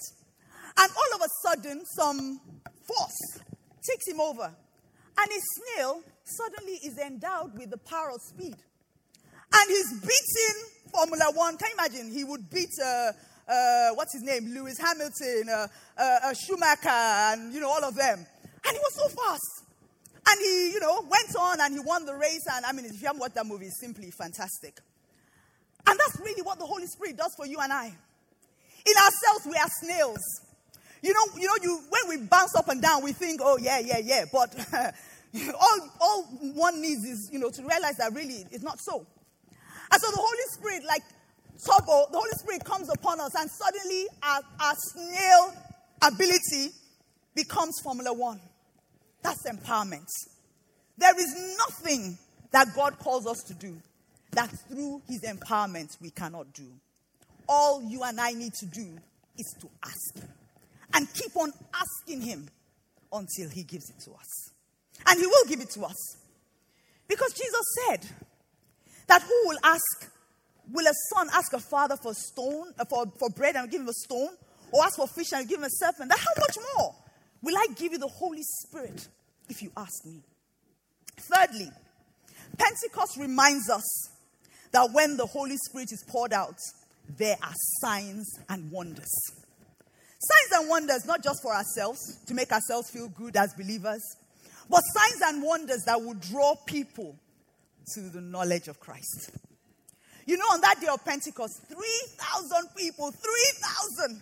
And 0.78 0.91
all 0.96 1.20
of 1.20 1.22
a 1.22 1.50
sudden, 1.50 1.84
some 1.98 2.39
force 2.88 3.44
takes 3.86 4.08
him 4.08 4.22
over. 4.22 4.50
And 5.17 5.30
his 5.30 5.44
snail 5.56 6.02
suddenly 6.38 6.80
is 6.84 6.98
endowed 6.98 7.58
with 7.58 7.70
the 7.70 7.78
power 7.78 8.12
of 8.13 8.22
speed. 8.22 8.56
And 9.54 9.70
he's 9.70 9.91
beating 10.00 10.58
Formula 10.91 11.32
One. 11.34 11.58
Can 11.58 11.70
you 11.70 11.76
imagine? 11.78 12.12
He 12.12 12.24
would 12.24 12.50
beat, 12.50 12.70
uh, 12.84 13.12
uh, 13.48 13.89
what's 13.96 14.13
his 14.13 14.24
name? 14.24 14.54
Lewis 14.54 14.78
Hamilton, 14.78 15.50
uh, 15.50 15.67
uh, 15.98 16.20
uh 16.24 16.34
Schumacher, 16.34 16.89
and, 16.89 17.54
you 17.54 17.60
know, 17.60 17.70
all 17.70 17.84
of 17.84 17.96
them. 17.96 18.26
And 18.65 18.74
he 18.74 18.80
was 18.80 18.96
so 18.96 19.08
fast. 19.10 19.65
And 20.28 20.39
he, 20.39 20.72
you 20.74 20.80
know, 20.80 21.02
went 21.02 21.36
on 21.39 21.60
and 21.62 21.74
he 21.74 21.80
won 21.80 22.06
the 22.06 22.15
race. 22.15 22.46
And 22.54 22.65
I 22.65 22.72
mean, 22.72 22.86
if 22.86 23.02
you 23.02 23.08
haven't 23.08 23.20
watched 23.20 23.36
that 23.36 23.46
movie, 23.46 23.65
it's 23.65 23.80
simply 23.80 24.12
fantastic. 24.12 24.80
And 25.88 26.00
that's 26.00 26.20
really 26.20 26.41
what 26.44 26.60
the 26.60 26.65
Holy 26.65 26.86
Spirit 26.86 27.17
does 27.17 27.34
for 27.36 27.46
you 27.46 27.58
and 27.60 27.74
I. 27.74 27.86
In 27.88 28.94
ourselves, 28.98 29.46
we 29.46 29.56
are 29.56 29.70
snails. 29.82 30.20
You 31.02 31.13
know, 31.13 31.39
you 31.39 31.48
know, 31.48 31.54
you 31.62 31.82
when 31.89 32.20
we 32.20 32.26
bounce 32.28 32.56
up 32.56 32.70
and 32.70 32.82
down, 32.82 33.04
we 33.04 33.12
think, 33.12 33.41
oh 33.44 33.58
yeah, 33.58 33.80
yeah, 33.80 33.98
yeah. 33.98 34.26
But 34.32 34.54
all, 35.60 35.89
all 36.00 36.24
one 36.54 36.82
needs 36.82 37.04
is, 37.06 37.30
you 37.32 37.39
know, 37.39 37.50
to 37.50 37.62
realize 37.62 37.98
that 37.98 38.13
really 38.13 38.46
it's 38.52 38.63
not 38.63 38.80
so. 38.80 39.06
And 39.91 40.02
so 40.02 40.12
the 40.12 40.17
Holy 40.17 40.38
Spirit, 40.52 40.84
like 40.86 41.04
turbo, 41.65 42.08
the 42.12 42.17
Holy 42.17 42.32
Spirit 42.32 42.63
comes 42.63 42.89
upon 42.89 43.20
us, 43.20 43.34
and 43.36 43.50
suddenly 43.50 44.08
our, 44.24 44.41
our 44.60 44.76
snail 44.76 45.54
ability 46.02 46.74
becomes 47.36 47.80
Formula 47.84 48.13
One. 48.13 48.39
That's 49.24 49.50
empowerment. 49.50 50.08
There 50.98 51.17
is 51.17 51.58
nothing 51.58 52.17
that 52.52 52.67
God 52.76 52.98
calls 53.00 53.28
us 53.28 53.44
to 53.44 53.54
do 53.54 53.78
that 54.32 54.50
through 54.70 55.02
his 55.08 55.22
empowerment 55.24 55.89
we 56.02 56.10
cannot 56.10 56.54
do. 56.54 56.67
All 57.48 57.84
you 57.84 58.04
and 58.04 58.20
I 58.20 58.32
need 58.32 58.54
to 58.54 58.65
do 58.65 58.98
is 59.38 59.56
to 59.62 59.67
ask 59.84 60.28
and 60.94 61.13
keep 61.13 61.36
on 61.36 61.52
asking 61.74 62.22
him 62.22 62.48
until 63.12 63.50
he 63.50 63.63
gives 63.63 63.89
it 63.89 64.00
to 64.06 64.12
us. 64.12 64.52
And 65.08 65.19
he 65.19 65.25
will 65.25 65.45
give 65.47 65.62
it 65.62 65.69
to 65.71 65.84
us. 65.84 66.17
Because 67.08 67.34
Jesus 67.34 67.65
said 67.86 68.08
that 69.08 69.21
who 69.21 69.47
will 69.47 69.58
ask, 69.63 70.12
will 70.71 70.88
a 70.88 70.93
son 71.13 71.30
ask 71.34 71.51
a 71.54 71.60
father 71.60 71.97
for 72.01 72.13
stone, 72.13 72.73
uh, 72.80 72.86
for, 72.86 73.06
for 73.19 73.30
bread 73.30 73.56
and 73.56 73.69
give 73.69 73.82
him 73.82 73.89
a 73.89 73.93
stone? 73.93 74.30
Or 74.71 74.84
ask 74.84 74.95
for 74.95 75.08
fish 75.08 75.34
and 75.34 75.47
give 75.47 75.60
him 75.60 75.65
a 75.65 75.69
serpent? 75.69 76.10
That 76.10 76.19
how 76.19 76.32
much 76.39 76.58
more? 76.75 76.95
Will 77.41 77.58
I 77.58 77.67
give 77.75 77.91
you 77.91 77.97
the 77.97 78.08
Holy 78.08 78.43
Spirit 78.43 79.08
if 79.49 79.62
you 79.62 79.71
ask 79.75 80.06
me? 80.06 80.21
Thirdly, 81.17 81.69
Pentecost 82.58 83.17
reminds 83.17 83.69
us 83.69 84.10
that 84.71 84.89
when 84.93 85.17
the 85.17 85.25
Holy 85.25 85.58
Spirit 85.58 85.91
is 85.91 86.04
poured 86.08 86.34
out, 86.34 86.56
there 87.17 87.36
are 87.43 87.54
signs 87.82 88.39
and 88.47 88.71
wonders. 88.71 89.12
Signs 90.19 90.62
and 90.62 90.69
wonders, 90.69 91.06
not 91.06 91.23
just 91.23 91.41
for 91.41 91.54
ourselves, 91.54 92.23
to 92.27 92.34
make 92.34 92.51
ourselves 92.51 92.89
feel 92.89 93.10
good 93.10 93.36
as 93.36 93.54
believers, 93.56 94.01
but 94.71 94.81
signs 94.81 95.21
and 95.25 95.43
wonders 95.43 95.84
that 95.86 96.01
will 96.01 96.15
draw 96.15 96.55
people 96.65 97.15
to 97.93 98.10
the 98.10 98.21
knowledge 98.21 98.67
of 98.67 98.79
Christ. 98.79 99.31
You 100.25 100.38
know, 100.38 100.45
on 100.45 100.62
that 100.62 100.79
day 100.81 100.88
of 100.88 101.03
Pentecost, 101.05 101.62
3,000 101.67 102.69
people, 102.75 103.12
3,000. 103.12 104.21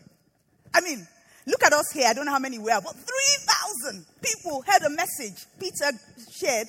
I 0.74 0.82
mean, 0.82 1.08
Look 1.50 1.64
at 1.64 1.74
us 1.74 1.92
here. 1.92 2.06
I 2.08 2.14
don't 2.14 2.26
know 2.26 2.32
how 2.32 2.40
many 2.40 2.60
we 2.60 2.70
are, 2.70 2.82
but 2.82 2.94
3,000 2.94 4.06
people 4.22 4.64
heard 4.68 4.84
a 4.84 4.90
message 4.92 5.48
Peter 5.60 5.98
shared 6.32 6.68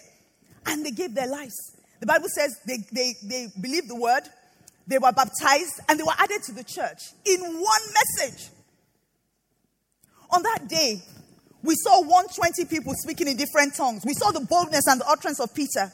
and 0.65 0.85
they 0.85 0.91
gave 0.91 1.15
their 1.15 1.27
lives. 1.27 1.77
The 2.01 2.07
Bible 2.07 2.29
says 2.35 2.59
they, 2.67 2.79
they, 2.91 3.15
they 3.23 3.49
believed 3.61 3.91
the 3.91 3.97
word, 3.97 4.23
they 4.87 4.97
were 4.97 5.13
baptized, 5.13 5.81
and 5.87 5.99
they 5.99 6.03
were 6.03 6.15
added 6.17 6.43
to 6.45 6.53
the 6.53 6.65
church 6.65 6.99
in 7.27 7.41
one 7.41 7.83
message. 7.93 8.49
On 10.31 10.43
that 10.43 10.67
day, 10.67 11.03
we 11.63 11.75
saw 11.77 12.01
120 12.01 12.65
people 12.67 12.95
speaking 12.97 13.29
in 13.29 13.37
different 13.37 13.75
tongues. 13.75 14.03
We 14.05 14.15
saw 14.15 14.31
the 14.31 14.41
boldness 14.41 14.87
and 14.87 15.01
the 15.01 15.07
utterance 15.07 15.41
of 15.41 15.55
Peter. 15.55 15.93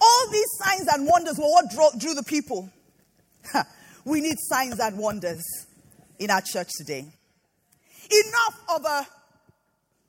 All 0.00 0.30
these 0.30 0.48
signs 0.58 0.88
and 0.92 1.06
wonders 1.06 1.38
were 1.38 1.48
what 1.48 1.70
drew, 1.70 1.88
drew 1.98 2.14
the 2.14 2.24
people. 2.24 2.68
we 4.04 4.20
need 4.20 4.36
signs 4.38 4.80
and 4.80 4.98
wonders 4.98 5.42
in 6.18 6.30
our 6.30 6.40
church 6.40 6.68
today. 6.76 7.06
Enough 8.10 8.60
of 8.74 8.84
a 8.84 9.06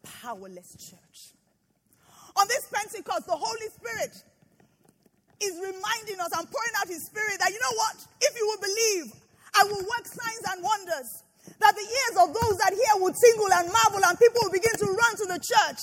powerless 0.04 0.76
church. 0.90 1.34
On 2.36 2.48
this 2.48 2.68
Pentecost, 2.72 3.26
the 3.28 3.36
Holy 3.36 3.68
Spirit 3.76 4.12
is 5.42 5.54
reminding 5.56 6.20
us 6.20 6.32
and 6.38 6.50
pouring 6.50 6.76
out 6.82 6.88
His 6.88 7.06
Spirit 7.06 7.38
that, 7.40 7.52
you 7.52 7.60
know 7.60 7.78
what? 7.78 7.96
If 8.22 8.36
you 8.38 8.46
will 8.48 8.62
believe, 8.62 9.14
I 9.56 9.64
will 9.64 9.82
work 9.82 10.06
signs 10.06 10.44
and 10.52 10.64
wonders. 10.64 11.24
That 11.60 11.76
the 11.76 11.82
ears 11.82 12.28
of 12.28 12.34
those 12.34 12.58
that 12.60 12.74
hear 12.74 13.02
would 13.04 13.16
tingle 13.16 13.52
and 13.54 13.72
marvel, 13.72 14.06
and 14.06 14.20
people 14.20 14.42
will 14.44 14.52
begin 14.52 14.74
to 14.78 14.86
run 14.86 15.16
to 15.18 15.26
the 15.26 15.40
church. 15.40 15.80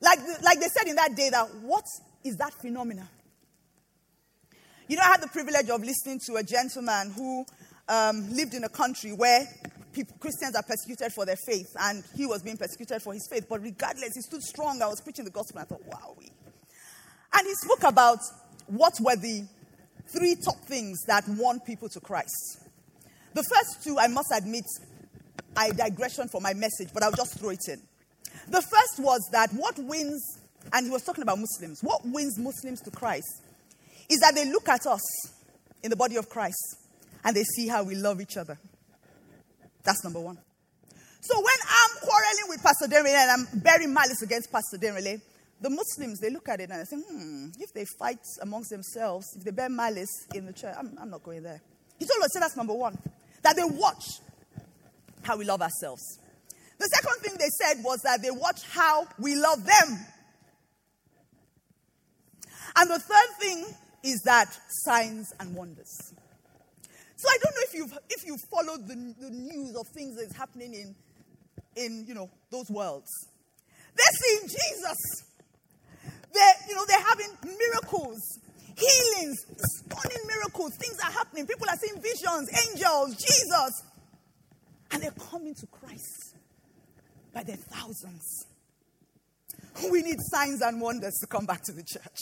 Like, 0.00 0.18
like 0.42 0.60
they 0.60 0.68
said 0.68 0.88
in 0.88 0.96
that 0.96 1.14
day, 1.14 1.28
that 1.30 1.46
what 1.62 1.84
is 2.24 2.36
that 2.36 2.54
phenomenon? 2.54 3.08
You 4.88 4.96
know, 4.96 5.02
I 5.02 5.08
had 5.08 5.22
the 5.22 5.28
privilege 5.28 5.68
of 5.68 5.82
listening 5.82 6.20
to 6.26 6.36
a 6.36 6.42
gentleman 6.42 7.12
who 7.12 7.44
um, 7.88 8.28
lived 8.32 8.54
in 8.54 8.64
a 8.64 8.68
country 8.68 9.12
where 9.12 9.46
people, 9.92 10.16
Christians 10.18 10.56
are 10.56 10.62
persecuted 10.62 11.12
for 11.12 11.26
their 11.26 11.36
faith, 11.36 11.68
and 11.78 12.02
he 12.16 12.26
was 12.26 12.42
being 12.42 12.56
persecuted 12.56 13.02
for 13.02 13.12
his 13.12 13.28
faith. 13.30 13.46
But 13.48 13.62
regardless, 13.62 14.14
he 14.14 14.22
stood 14.22 14.42
strong. 14.42 14.80
I 14.82 14.86
was 14.86 15.00
preaching 15.00 15.24
the 15.24 15.30
gospel, 15.30 15.60
and 15.60 15.66
I 15.66 15.68
thought, 15.68 15.86
wow. 15.86 16.16
And 17.32 17.46
he 17.46 17.54
spoke 17.54 17.84
about 17.84 18.18
what 18.66 18.94
were 19.00 19.16
the 19.16 19.46
three 20.08 20.36
top 20.36 20.58
things 20.64 21.02
that 21.06 21.24
won 21.28 21.60
people 21.60 21.88
to 21.90 22.00
Christ. 22.00 22.60
The 23.32 23.42
first 23.42 23.84
two, 23.84 23.98
I 23.98 24.08
must 24.08 24.32
admit, 24.34 24.64
I 25.56 25.70
digression 25.70 26.28
for 26.28 26.40
my 26.40 26.54
message, 26.54 26.88
but 26.92 27.02
I'll 27.02 27.12
just 27.12 27.38
throw 27.38 27.50
it 27.50 27.60
in. 27.68 27.80
The 28.48 28.62
first 28.62 28.98
was 28.98 29.20
that 29.32 29.50
what 29.52 29.78
wins, 29.78 30.22
and 30.72 30.86
he 30.86 30.90
was 30.90 31.02
talking 31.02 31.22
about 31.22 31.38
Muslims, 31.38 31.80
what 31.82 32.00
wins 32.04 32.38
Muslims 32.38 32.80
to 32.82 32.90
Christ 32.90 33.42
is 34.08 34.18
that 34.20 34.34
they 34.34 34.50
look 34.50 34.68
at 34.68 34.86
us 34.86 35.00
in 35.82 35.90
the 35.90 35.96
body 35.96 36.16
of 36.16 36.28
Christ 36.28 36.76
and 37.24 37.36
they 37.36 37.44
see 37.44 37.68
how 37.68 37.84
we 37.84 37.94
love 37.94 38.20
each 38.20 38.36
other. 38.36 38.58
That's 39.84 40.02
number 40.04 40.20
one. 40.20 40.38
So 41.20 41.36
when 41.36 41.54
I'm 41.68 42.00
quarreling 42.00 42.48
with 42.48 42.62
Pastor 42.62 42.86
Derele 42.86 43.14
and 43.14 43.30
I'm 43.30 43.60
bearing 43.60 43.92
malice 43.92 44.22
against 44.22 44.50
Pastor 44.50 44.78
Derele, 44.78 45.20
the 45.60 45.70
Muslims, 45.70 46.18
they 46.18 46.30
look 46.30 46.48
at 46.48 46.60
it 46.60 46.70
and 46.70 46.80
they 46.80 46.84
think, 46.84 47.06
hmm, 47.06 47.48
if 47.58 47.72
they 47.74 47.84
fight 47.98 48.20
amongst 48.40 48.70
themselves, 48.70 49.26
if 49.36 49.44
they 49.44 49.50
bear 49.50 49.68
malice 49.68 50.26
in 50.34 50.46
the 50.46 50.52
church, 50.52 50.74
I'm, 50.78 50.96
I'm 51.00 51.10
not 51.10 51.22
going 51.22 51.42
there. 51.42 51.60
He 51.98 52.06
told 52.06 52.22
us, 52.22 52.30
that's 52.32 52.56
number 52.56 52.72
one, 52.72 52.98
that 53.50 53.56
they 53.56 53.76
watch 53.76 54.04
how 55.22 55.36
we 55.36 55.44
love 55.44 55.60
ourselves. 55.60 56.18
The 56.78 56.86
second 56.86 57.20
thing 57.22 57.36
they 57.38 57.48
said 57.48 57.82
was 57.84 58.00
that 58.02 58.22
they 58.22 58.30
watch 58.30 58.62
how 58.70 59.06
we 59.18 59.34
love 59.34 59.64
them. 59.64 60.06
And 62.76 62.90
the 62.90 62.98
third 62.98 63.28
thing 63.40 63.66
is 64.02 64.22
that 64.24 64.46
signs 64.68 65.32
and 65.40 65.54
wonders. 65.54 66.14
So 67.16 67.28
I 67.28 67.38
don't 67.42 67.54
know 67.54 67.62
if 67.62 67.74
you've 67.74 67.98
if 68.08 68.26
you've 68.26 68.40
followed 68.50 68.86
the, 68.86 69.14
the 69.20 69.30
news 69.30 69.76
of 69.76 69.86
things 69.88 70.16
that's 70.16 70.34
happening 70.36 70.72
in 70.72 70.94
in 71.76 72.06
you 72.06 72.14
know 72.14 72.30
those 72.50 72.70
worlds. 72.70 73.10
They're 73.94 74.18
seeing 74.22 74.48
Jesus. 74.48 75.24
They're, 76.32 76.54
you 76.68 76.74
know, 76.76 76.84
they're 76.86 77.04
having 77.04 77.36
miracles, 77.42 78.38
healings, 78.80 79.44
stunning 79.58 80.26
miracles. 80.26 80.74
Things 80.76 80.98
are 81.04 81.12
happening. 81.12 81.46
People 81.46 81.68
are 81.68 81.76
seeing 81.76 82.00
visions, 82.00 82.50
angels, 82.68 83.16
Jesus. 83.16 83.82
And 84.92 85.02
they're 85.02 85.14
coming 85.30 85.54
to 85.54 85.66
Christ 85.66 86.36
by 87.32 87.44
the 87.44 87.56
thousands. 87.56 88.46
We 89.90 90.02
need 90.02 90.16
signs 90.20 90.62
and 90.62 90.80
wonders 90.80 91.14
to 91.20 91.26
come 91.26 91.46
back 91.46 91.62
to 91.64 91.72
the 91.72 91.82
church. 91.82 92.18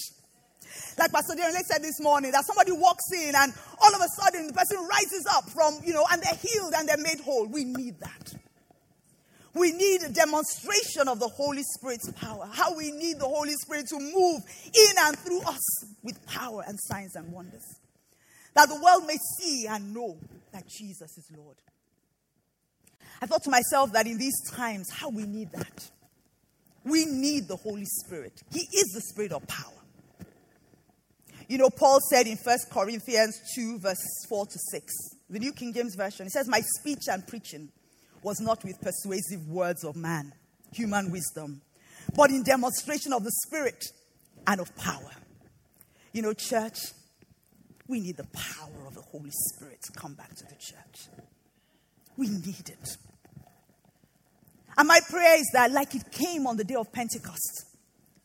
Like 0.99 1.12
Pastor 1.12 1.35
Derele 1.35 1.62
said 1.64 1.83
this 1.83 2.01
morning, 2.01 2.33
that 2.33 2.44
somebody 2.44 2.73
walks 2.73 3.05
in 3.12 3.33
and 3.35 3.53
all 3.81 3.94
of 3.94 4.01
a 4.03 4.09
sudden 4.09 4.49
the 4.49 4.53
person 4.53 4.79
rises 4.79 5.27
up 5.31 5.49
from, 5.49 5.79
you 5.85 5.94
know, 5.94 6.05
and 6.12 6.23
they're 6.23 6.35
healed 6.35 6.75
and 6.77 6.88
they're 6.88 6.99
made 6.99 7.21
whole. 7.21 7.47
We 7.47 7.64
need 7.64 7.99
that. 8.01 8.35
We 9.59 9.73
need 9.73 10.03
a 10.03 10.09
demonstration 10.09 11.09
of 11.09 11.18
the 11.18 11.29
Holy 11.29 11.62
Spirit's 11.62 12.11
power. 12.12 12.49
How 12.53 12.75
we 12.77 12.90
need 12.92 13.18
the 13.18 13.27
Holy 13.27 13.55
Spirit 13.55 13.87
to 13.88 13.99
move 13.99 14.42
in 14.66 14.92
and 15.01 15.18
through 15.18 15.42
us 15.42 15.85
with 16.03 16.25
power 16.27 16.62
and 16.66 16.79
signs 16.81 17.16
and 17.16 17.33
wonders. 17.33 17.64
That 18.55 18.68
the 18.68 18.81
world 18.81 19.07
may 19.07 19.16
see 19.38 19.66
and 19.66 19.92
know 19.92 20.18
that 20.53 20.64
Jesus 20.68 21.16
is 21.18 21.31
Lord. 21.37 21.57
I 23.21 23.27
thought 23.27 23.42
to 23.44 23.51
myself 23.51 23.92
that 23.92 24.07
in 24.07 24.18
these 24.18 24.40
times, 24.51 24.90
how 24.92 25.09
we 25.09 25.25
need 25.25 25.51
that. 25.53 25.90
We 26.85 27.05
need 27.05 27.49
the 27.49 27.57
Holy 27.57 27.85
Spirit. 27.85 28.40
He 28.53 28.61
is 28.61 28.92
the 28.94 29.01
Spirit 29.01 29.33
of 29.33 29.47
power. 29.47 29.73
You 31.49 31.59
know, 31.59 31.71
Paul 31.71 31.99
said 32.11 32.27
in 32.27 32.37
1 32.37 32.59
Corinthians 32.71 33.40
2, 33.55 33.81
verse 33.81 33.97
4 34.29 34.47
to 34.47 34.59
6, 34.71 34.94
the 35.31 35.38
New 35.38 35.53
King 35.53 35.73
James 35.73 35.94
Version, 35.94 36.27
he 36.27 36.31
says, 36.31 36.47
My 36.47 36.61
speech 36.61 37.09
and 37.11 37.27
preaching 37.27 37.71
was 38.29 38.41
not 38.43 38.62
with 38.62 38.79
persuasive 38.83 39.49
words 39.49 39.85
of 39.85 39.97
man, 39.97 40.35
human 40.75 41.11
wisdom, 41.11 41.62
but 42.14 42.29
in 42.29 42.43
demonstration 42.43 43.14
of 43.14 43.25
the 43.25 43.33
Spirit 43.47 43.83
and 44.47 44.61
of 44.61 44.77
power. 44.77 45.12
You 46.12 46.21
know, 46.21 46.35
church, 46.35 46.79
we 47.87 48.01
need 48.01 48.19
the 48.19 48.27
power 48.35 48.87
of 48.87 48.95
the 48.95 49.01
Holy 49.01 49.31
Spirit 49.31 49.81
to 49.85 49.93
come 49.99 50.12
back 50.12 50.29
to 50.37 50.45
the 50.45 50.57
church. 50.57 51.09
We 52.19 52.29
need 52.29 52.69
it. 52.69 52.97
And 54.77 54.87
my 54.87 55.01
prayer 55.09 55.41
is 55.41 55.49
that, 55.55 55.73
like 55.73 55.95
it 55.95 56.12
came 56.12 56.47
on 56.47 56.59
the 56.59 56.64
day 56.64 56.75
of 56.75 56.93
Pentecost, 56.93 57.64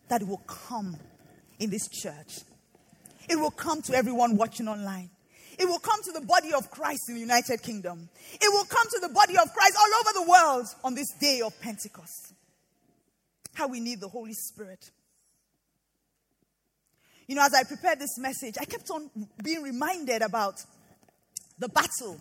that 0.09 0.21
it 0.21 0.27
will 0.27 0.43
come 0.45 0.97
in 1.59 1.69
this 1.69 1.87
church. 1.87 2.41
It 3.29 3.37
will 3.37 3.51
come 3.51 3.81
to 3.83 3.95
everyone 3.95 4.35
watching 4.35 4.67
online. 4.67 5.11
It 5.57 5.65
will 5.65 5.79
come 5.79 6.01
to 6.03 6.11
the 6.11 6.21
body 6.21 6.53
of 6.53 6.69
Christ 6.71 7.09
in 7.09 7.15
the 7.15 7.21
United 7.21 7.61
Kingdom. 7.61 8.09
It 8.33 8.49
will 8.51 8.65
come 8.65 8.87
to 8.89 8.99
the 8.99 9.09
body 9.09 9.37
of 9.37 9.53
Christ 9.53 9.77
all 9.79 9.99
over 9.99 10.25
the 10.25 10.29
world 10.29 10.65
on 10.83 10.95
this 10.95 11.11
day 11.19 11.41
of 11.41 11.59
Pentecost. 11.61 12.33
How 13.53 13.67
we 13.67 13.79
need 13.79 13.99
the 14.01 14.07
Holy 14.07 14.33
Spirit. 14.33 14.89
You 17.27 17.35
know, 17.35 17.45
as 17.45 17.53
I 17.53 17.63
prepared 17.63 17.99
this 17.99 18.17
message, 18.17 18.55
I 18.59 18.65
kept 18.65 18.89
on 18.89 19.09
being 19.43 19.61
reminded 19.61 20.21
about 20.21 20.55
the 21.57 21.69
battle, 21.69 22.19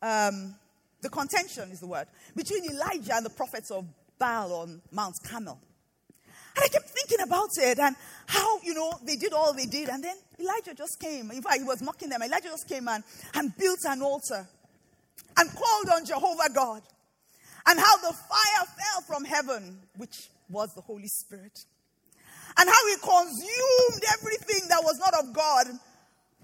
um, 0.00 0.54
the 1.02 1.10
contention 1.10 1.70
is 1.70 1.80
the 1.80 1.86
word, 1.86 2.06
between 2.34 2.64
Elijah 2.64 3.14
and 3.16 3.26
the 3.26 3.30
prophets 3.30 3.70
of 3.70 3.84
Baal 4.18 4.52
on 4.52 4.80
Mount 4.92 5.14
Carmel. 5.24 5.58
And 6.56 6.64
I 6.64 6.68
kept 6.68 6.90
thinking 6.90 7.20
about 7.20 7.50
it 7.58 7.78
and 7.78 7.96
how, 8.26 8.60
you 8.62 8.74
know, 8.74 8.92
they 9.04 9.16
did 9.16 9.32
all 9.32 9.52
they 9.52 9.66
did. 9.66 9.88
And 9.88 10.02
then 10.02 10.16
Elijah 10.38 10.74
just 10.74 10.98
came. 11.00 11.30
In 11.30 11.42
fact, 11.42 11.58
he 11.58 11.64
was 11.64 11.82
mocking 11.82 12.08
them. 12.08 12.22
Elijah 12.22 12.48
just 12.48 12.68
came 12.68 12.88
and, 12.88 13.04
and 13.34 13.56
built 13.56 13.78
an 13.86 14.02
altar 14.02 14.48
and 15.36 15.50
called 15.50 15.88
on 15.94 16.04
Jehovah 16.04 16.52
God. 16.54 16.82
And 17.66 17.78
how 17.78 17.96
the 17.98 18.12
fire 18.12 18.66
fell 18.66 19.02
from 19.06 19.24
heaven, 19.24 19.78
which 19.96 20.28
was 20.48 20.72
the 20.74 20.80
Holy 20.80 21.06
Spirit. 21.06 21.58
And 22.58 22.68
how 22.68 22.86
he 22.88 22.96
consumed 22.96 24.02
everything 24.18 24.68
that 24.68 24.82
was 24.82 24.98
not 24.98 25.14
of 25.22 25.32
God. 25.32 25.66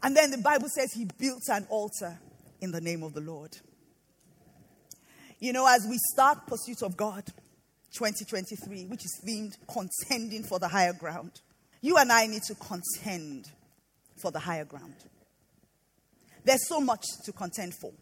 And 0.03 0.16
then 0.16 0.31
the 0.31 0.38
Bible 0.38 0.69
says 0.69 0.92
he 0.92 1.07
built 1.19 1.42
an 1.49 1.66
altar 1.69 2.19
in 2.61 2.71
the 2.71 2.81
name 2.81 3.03
of 3.03 3.14
the 3.14 3.21
Lord. 3.21 3.57
You 5.38 5.53
know, 5.53 5.66
as 5.66 5.87
we 5.88 5.99
start 6.12 6.47
pursuit 6.47 6.83
of 6.83 6.97
God, 6.97 7.25
2023, 7.96 8.87
which 8.87 9.04
is 9.04 9.20
themed 9.26 9.56
Contending 9.66 10.42
for 10.42 10.59
the 10.59 10.68
Higher 10.68 10.92
Ground. 10.92 11.40
You 11.80 11.96
and 11.96 12.12
I 12.12 12.26
need 12.26 12.42
to 12.44 12.54
contend 12.54 13.48
for 14.16 14.30
the 14.30 14.38
higher 14.38 14.64
ground. 14.64 14.94
There's 16.44 16.66
so 16.66 16.80
much 16.80 17.04
to 17.24 17.32
contend 17.32 17.74
for. 17.74 17.92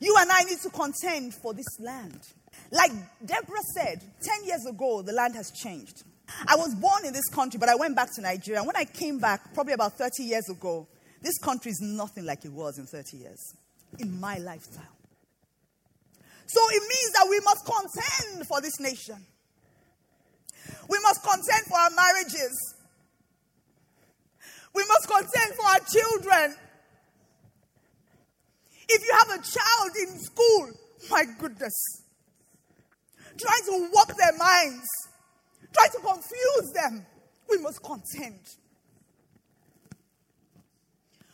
You 0.00 0.14
and 0.18 0.30
I 0.30 0.44
need 0.44 0.58
to 0.58 0.70
contend 0.70 1.34
for 1.34 1.54
this 1.54 1.80
land. 1.80 2.20
Like 2.70 2.92
Deborah 3.24 3.62
said, 3.74 4.02
10 4.22 4.44
years 4.46 4.66
ago, 4.66 5.02
the 5.02 5.12
land 5.12 5.34
has 5.36 5.50
changed. 5.50 6.02
I 6.46 6.56
was 6.56 6.74
born 6.74 7.04
in 7.04 7.12
this 7.12 7.28
country, 7.28 7.58
but 7.58 7.68
I 7.68 7.74
went 7.74 7.96
back 7.96 8.08
to 8.14 8.22
Nigeria. 8.22 8.60
And 8.60 8.66
when 8.66 8.76
I 8.76 8.84
came 8.84 9.18
back, 9.18 9.52
probably 9.54 9.74
about 9.74 9.98
30 9.98 10.22
years 10.22 10.48
ago, 10.48 10.86
this 11.20 11.38
country 11.38 11.70
is 11.70 11.80
nothing 11.80 12.24
like 12.24 12.44
it 12.44 12.52
was 12.52 12.78
in 12.78 12.86
30 12.86 13.16
years 13.16 13.54
in 13.98 14.18
my 14.18 14.38
lifestyle. 14.38 14.84
So 16.52 16.60
it 16.68 16.82
means 16.82 17.12
that 17.14 17.26
we 17.30 17.40
must 17.40 17.64
contend 17.64 18.46
for 18.46 18.60
this 18.60 18.78
nation. 18.78 19.16
We 20.86 20.98
must 21.02 21.22
contend 21.22 21.64
for 21.66 21.78
our 21.78 21.88
marriages. 21.96 22.74
We 24.74 24.84
must 24.86 25.08
contend 25.08 25.54
for 25.54 25.64
our 25.64 25.80
children. 25.90 26.54
If 28.86 29.02
you 29.02 29.16
have 29.18 29.30
a 29.30 29.42
child 29.42 29.96
in 30.02 30.18
school, 30.20 30.72
my 31.10 31.24
goodness, 31.38 32.02
trying 33.38 33.64
to 33.64 33.90
warp 33.90 34.08
their 34.08 34.36
minds, 34.36 34.86
trying 35.72 35.90
to 35.92 36.00
confuse 36.00 36.72
them, 36.74 37.06
we 37.48 37.56
must 37.58 37.82
contend. 37.82 38.40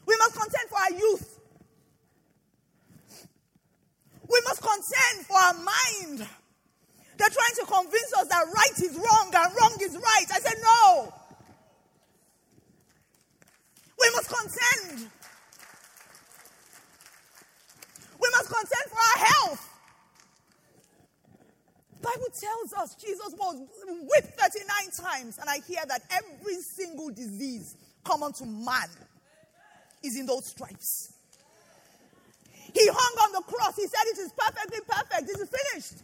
We 0.07 0.15
must 0.17 0.35
contend 0.35 0.69
for 0.71 0.79
our 0.79 0.93
youth. 0.93 1.39
We 4.31 4.41
must 4.45 4.61
mind. 5.59 6.29
They're 7.17 7.29
trying 7.29 7.57
to 7.57 7.67
convince 7.67 8.13
us 8.15 8.29
that 8.29 8.45
right 8.47 8.79
is 8.83 8.97
wrong 8.97 9.33
and 9.35 9.55
wrong 9.61 9.77
is 9.81 9.95
right. 9.97 10.27
I 10.33 10.39
said, 10.39 10.55
no. 10.63 11.13
We 13.99 14.11
must 14.15 14.29
contend. 14.29 15.11
We 18.21 18.29
must 18.31 18.49
contend 18.49 18.87
for 18.89 18.97
our 18.97 19.27
health. 19.27 19.69
Bible 22.01 22.29
tells 22.41 22.73
us 22.75 22.95
Jesus 22.95 23.35
was 23.37 23.57
whipped 23.87 24.41
39 24.41 25.05
times, 25.05 25.39
and 25.39 25.51
I 25.51 25.59
hear 25.67 25.81
that 25.89 26.03
every 26.11 26.61
single 26.61 27.11
disease 27.11 27.75
common 28.05 28.33
to 28.35 28.47
man 28.47 28.89
is 30.03 30.17
in 30.17 30.27
those 30.27 30.47
stripes. 30.47 31.13
He 32.79 32.87
hung 32.87 33.15
on 33.27 33.31
the 33.35 33.43
cross. 33.43 33.75
He 33.75 33.91
said, 33.91 34.07
It 34.15 34.19
is 34.23 34.31
perfectly 34.39 34.79
perfect. 34.87 35.27
This 35.27 35.39
is 35.43 35.51
finished. 35.51 35.99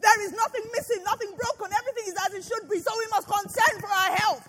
There 0.00 0.18
is 0.24 0.32
nothing 0.32 0.64
missing, 0.72 1.04
nothing 1.04 1.28
broken. 1.36 1.68
Everything 1.68 2.08
is 2.08 2.16
as 2.24 2.32
it 2.32 2.44
should 2.48 2.64
be. 2.68 2.80
So 2.80 2.88
we 2.96 3.06
must 3.12 3.28
contend 3.28 3.84
for 3.84 3.92
our 3.92 4.12
health. 4.16 4.48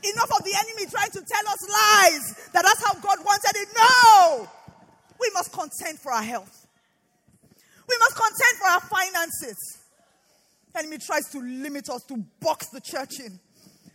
Enough 0.00 0.30
of 0.32 0.44
the 0.44 0.54
enemy 0.56 0.88
trying 0.88 1.10
to 1.12 1.20
tell 1.20 1.46
us 1.52 1.60
lies 1.68 2.24
that 2.52 2.62
that's 2.64 2.80
how 2.80 2.94
God 3.00 3.18
wanted 3.20 3.52
it. 3.56 3.68
No! 3.76 4.48
We 5.20 5.28
must 5.34 5.52
contend 5.52 5.98
for 5.98 6.12
our 6.12 6.22
health. 6.22 6.66
We 7.88 7.96
must 8.00 8.16
contend 8.16 8.54
for 8.56 8.68
our 8.68 8.80
finances. 8.80 9.78
Enemy 10.76 10.98
tries 10.98 11.28
to 11.32 11.40
limit 11.40 11.88
us, 11.90 12.04
to 12.04 12.16
box 12.40 12.68
the 12.68 12.80
church 12.80 13.20
in, 13.20 13.40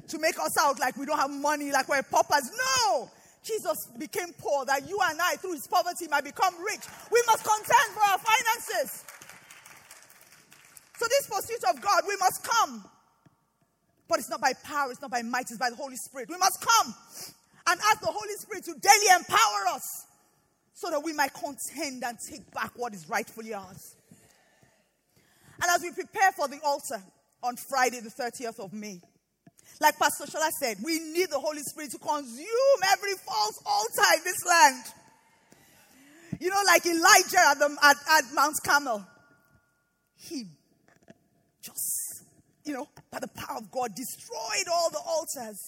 to 0.09 0.19
make 0.19 0.37
us 0.37 0.57
out 0.59 0.79
like 0.79 0.97
we 0.97 1.05
don't 1.05 1.19
have 1.19 1.31
money, 1.31 1.71
like 1.71 1.87
we're 1.87 2.03
paupers. 2.03 2.51
No! 2.51 3.09
Jesus 3.43 3.87
became 3.99 4.33
poor 4.37 4.65
that 4.65 4.87
you 4.87 4.97
and 5.03 5.19
I, 5.21 5.35
through 5.35 5.53
his 5.53 5.67
poverty, 5.67 6.07
might 6.09 6.23
become 6.23 6.53
rich. 6.63 6.81
We 7.11 7.21
must 7.27 7.43
contend 7.43 7.93
for 7.93 8.01
our 8.01 8.17
finances. 8.17 9.03
So, 10.97 11.05
this 11.09 11.27
pursuit 11.27 11.63
of 11.69 11.81
God, 11.81 12.03
we 12.07 12.15
must 12.17 12.43
come. 12.43 12.85
But 14.07 14.19
it's 14.19 14.29
not 14.29 14.41
by 14.41 14.53
power, 14.63 14.91
it's 14.91 15.01
not 15.01 15.11
by 15.11 15.21
might, 15.21 15.49
it's 15.49 15.57
by 15.57 15.69
the 15.69 15.75
Holy 15.75 15.95
Spirit. 15.95 16.29
We 16.29 16.37
must 16.37 16.61
come 16.61 16.95
and 17.67 17.79
ask 17.79 17.99
the 17.99 18.07
Holy 18.07 18.35
Spirit 18.37 18.63
to 18.65 18.73
daily 18.73 19.17
empower 19.17 19.75
us 19.75 20.05
so 20.73 20.89
that 20.89 21.03
we 21.03 21.13
might 21.13 21.33
contend 21.33 22.03
and 22.03 22.17
take 22.29 22.49
back 22.51 22.71
what 22.75 22.93
is 22.93 23.09
rightfully 23.09 23.53
ours. 23.53 23.95
And 25.61 25.71
as 25.71 25.81
we 25.81 25.91
prepare 25.91 26.31
for 26.33 26.47
the 26.47 26.59
altar 26.63 27.01
on 27.41 27.55
Friday, 27.55 27.99
the 27.99 28.09
30th 28.09 28.59
of 28.59 28.73
May, 28.73 28.99
like 29.79 29.97
Pastor 29.99 30.25
Shola 30.25 30.49
said, 30.59 30.77
we 30.83 30.99
need 30.99 31.29
the 31.29 31.39
Holy 31.39 31.61
Spirit 31.61 31.91
to 31.91 31.97
consume 31.97 32.79
every 32.91 33.13
false 33.25 33.61
altar 33.65 34.17
in 34.17 34.23
this 34.23 34.45
land. 34.45 34.83
You 36.39 36.49
know, 36.49 36.61
like 36.65 36.85
Elijah 36.85 37.39
at, 37.49 37.59
the, 37.59 37.77
at, 37.83 37.97
at 38.09 38.33
Mount 38.33 38.55
Carmel. 38.65 39.05
He 40.15 40.45
just, 41.61 42.23
you 42.63 42.73
know, 42.73 42.87
by 43.11 43.19
the 43.19 43.27
power 43.27 43.57
of 43.57 43.71
God, 43.71 43.91
destroyed 43.95 44.67
all 44.71 44.89
the 44.89 44.99
altars. 45.05 45.59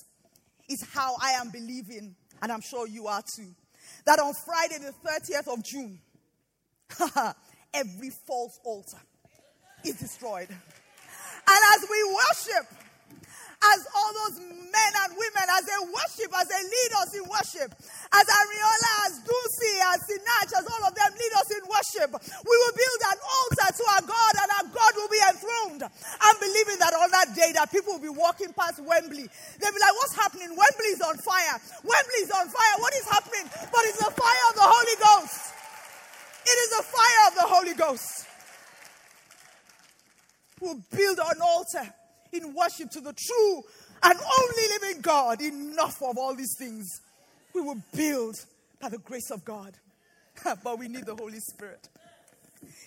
Is 0.68 0.84
how 0.94 1.16
I 1.22 1.34
am 1.34 1.52
believing, 1.52 2.16
and 2.42 2.52
I'm 2.52 2.62
sure 2.62 2.88
you 2.88 3.06
are 3.06 3.22
too. 3.22 3.54
That 4.08 4.18
on 4.18 4.34
Friday, 4.46 4.80
the 4.80 4.94
30th 5.08 5.54
of 5.54 5.64
June, 5.64 6.00
every 7.74 8.10
false 8.26 8.60
altar 8.66 8.98
is 9.86 9.96
destroyed. 10.00 10.48
And 10.50 11.60
as 11.76 11.88
we 11.90 12.04
worship, 12.04 12.85
as 13.74 13.80
all 13.96 14.12
those 14.26 14.38
men 14.76 14.92
and 15.08 15.12
women, 15.16 15.48
as 15.56 15.64
they 15.64 15.80
worship, 15.88 16.30
as 16.36 16.48
they 16.52 16.62
lead 16.62 16.92
us 17.00 17.10
in 17.16 17.24
worship, 17.24 17.70
as 18.12 18.26
Ariola, 18.28 18.92
as 19.08 19.14
Dulcie, 19.24 19.78
as 19.96 20.00
Sinach, 20.04 20.52
as 20.52 20.66
all 20.68 20.84
of 20.84 20.94
them 20.94 21.12
lead 21.16 21.34
us 21.40 21.50
in 21.56 21.64
worship, 21.64 22.12
we 22.44 22.56
will 22.60 22.76
build 22.76 23.02
an 23.16 23.20
altar 23.24 23.70
to 23.72 23.84
our 23.96 24.04
God 24.04 24.34
and 24.44 24.50
our 24.60 24.68
God 24.68 24.94
will 25.00 25.12
be 25.12 25.22
enthroned. 25.32 25.82
I'm 26.20 26.38
believing 26.44 26.78
that 26.84 26.94
on 26.94 27.10
that 27.12 27.32
day 27.34 27.56
that 27.56 27.72
people 27.72 27.96
will 27.96 28.04
be 28.04 28.12
walking 28.12 28.52
past 28.52 28.84
Wembley. 28.84 29.28
They'll 29.60 29.76
be 29.76 29.82
like, 29.82 29.96
what's 30.04 30.16
happening? 30.16 30.52
Wembley 30.52 30.92
is 30.92 31.02
on 31.02 31.16
fire. 31.18 31.56
Wembley 31.84 32.22
is 32.28 32.32
on 32.36 32.46
fire. 32.52 32.76
What 32.84 32.94
is 32.96 33.08
happening? 33.08 33.46
But 33.72 33.84
it's 33.88 34.02
the 34.04 34.12
fire 34.12 34.46
of 34.52 34.56
the 34.60 34.68
Holy 34.68 34.98
Ghost. 35.00 35.56
It 36.46 36.58
is 36.62 36.70
the 36.78 36.84
fire 36.84 37.22
of 37.28 37.34
the 37.36 37.48
Holy 37.48 37.74
Ghost. 37.74 38.28
We'll 40.62 40.80
build 40.92 41.20
an 41.20 41.42
altar 41.42 41.94
in 42.36 42.54
worship 42.54 42.92
to 42.92 43.02
the 43.02 43.14
true 43.14 43.62
and 44.04 44.20
only 44.20 44.64
living 44.80 45.02
God. 45.02 45.42
Enough 45.42 46.02
of 46.02 46.18
all 46.18 46.36
these 46.36 46.56
things. 46.58 46.88
We 47.54 47.62
will 47.62 47.82
build 47.94 48.36
by 48.82 48.90
the 48.90 48.98
grace 48.98 49.32
of 49.32 49.46
God. 49.46 49.74
but 50.64 50.80
we 50.80 50.88
need 50.88 51.06
the 51.06 51.16
Holy 51.16 51.40
Spirit. 51.40 51.88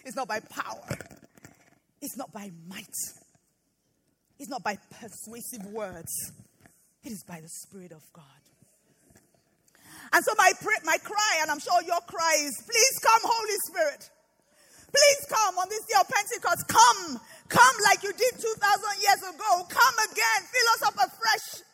It's 0.04 0.16
not 0.16 0.28
by 0.28 0.40
power, 0.40 0.98
it's 2.00 2.16
not 2.16 2.32
by 2.32 2.50
might, 2.68 2.86
it's 4.38 4.48
not 4.48 4.62
by 4.62 4.78
persuasive 5.00 5.66
words. 5.72 6.12
It 7.04 7.12
is 7.12 7.22
by 7.22 7.40
the 7.40 7.48
Spirit 7.48 7.92
of 7.92 8.02
God. 8.12 8.24
And 10.12 10.24
so 10.24 10.32
my, 10.36 10.52
my 10.84 10.96
cry, 10.98 11.38
and 11.40 11.50
I'm 11.50 11.60
sure 11.60 11.80
your 11.86 12.00
cry 12.06 12.36
is, 12.40 12.54
please 12.64 12.98
come, 13.02 13.20
Holy 13.24 13.56
Spirit. 13.66 14.10
Please 14.88 15.26
come 15.28 15.58
on 15.58 15.68
this 15.68 15.84
day 15.84 15.94
of 16.00 16.08
Pentecost. 16.08 16.66
Come 16.66 17.20
Come 17.48 17.76
like 17.84 18.02
you 18.02 18.12
did 18.12 18.32
2,000 18.36 18.60
years 19.00 19.22
ago. 19.34 19.64
Come 19.68 19.96
again. 20.12 20.40
Fill 20.52 20.68
us 20.76 20.82
up 20.84 20.96
afresh. 20.96 21.64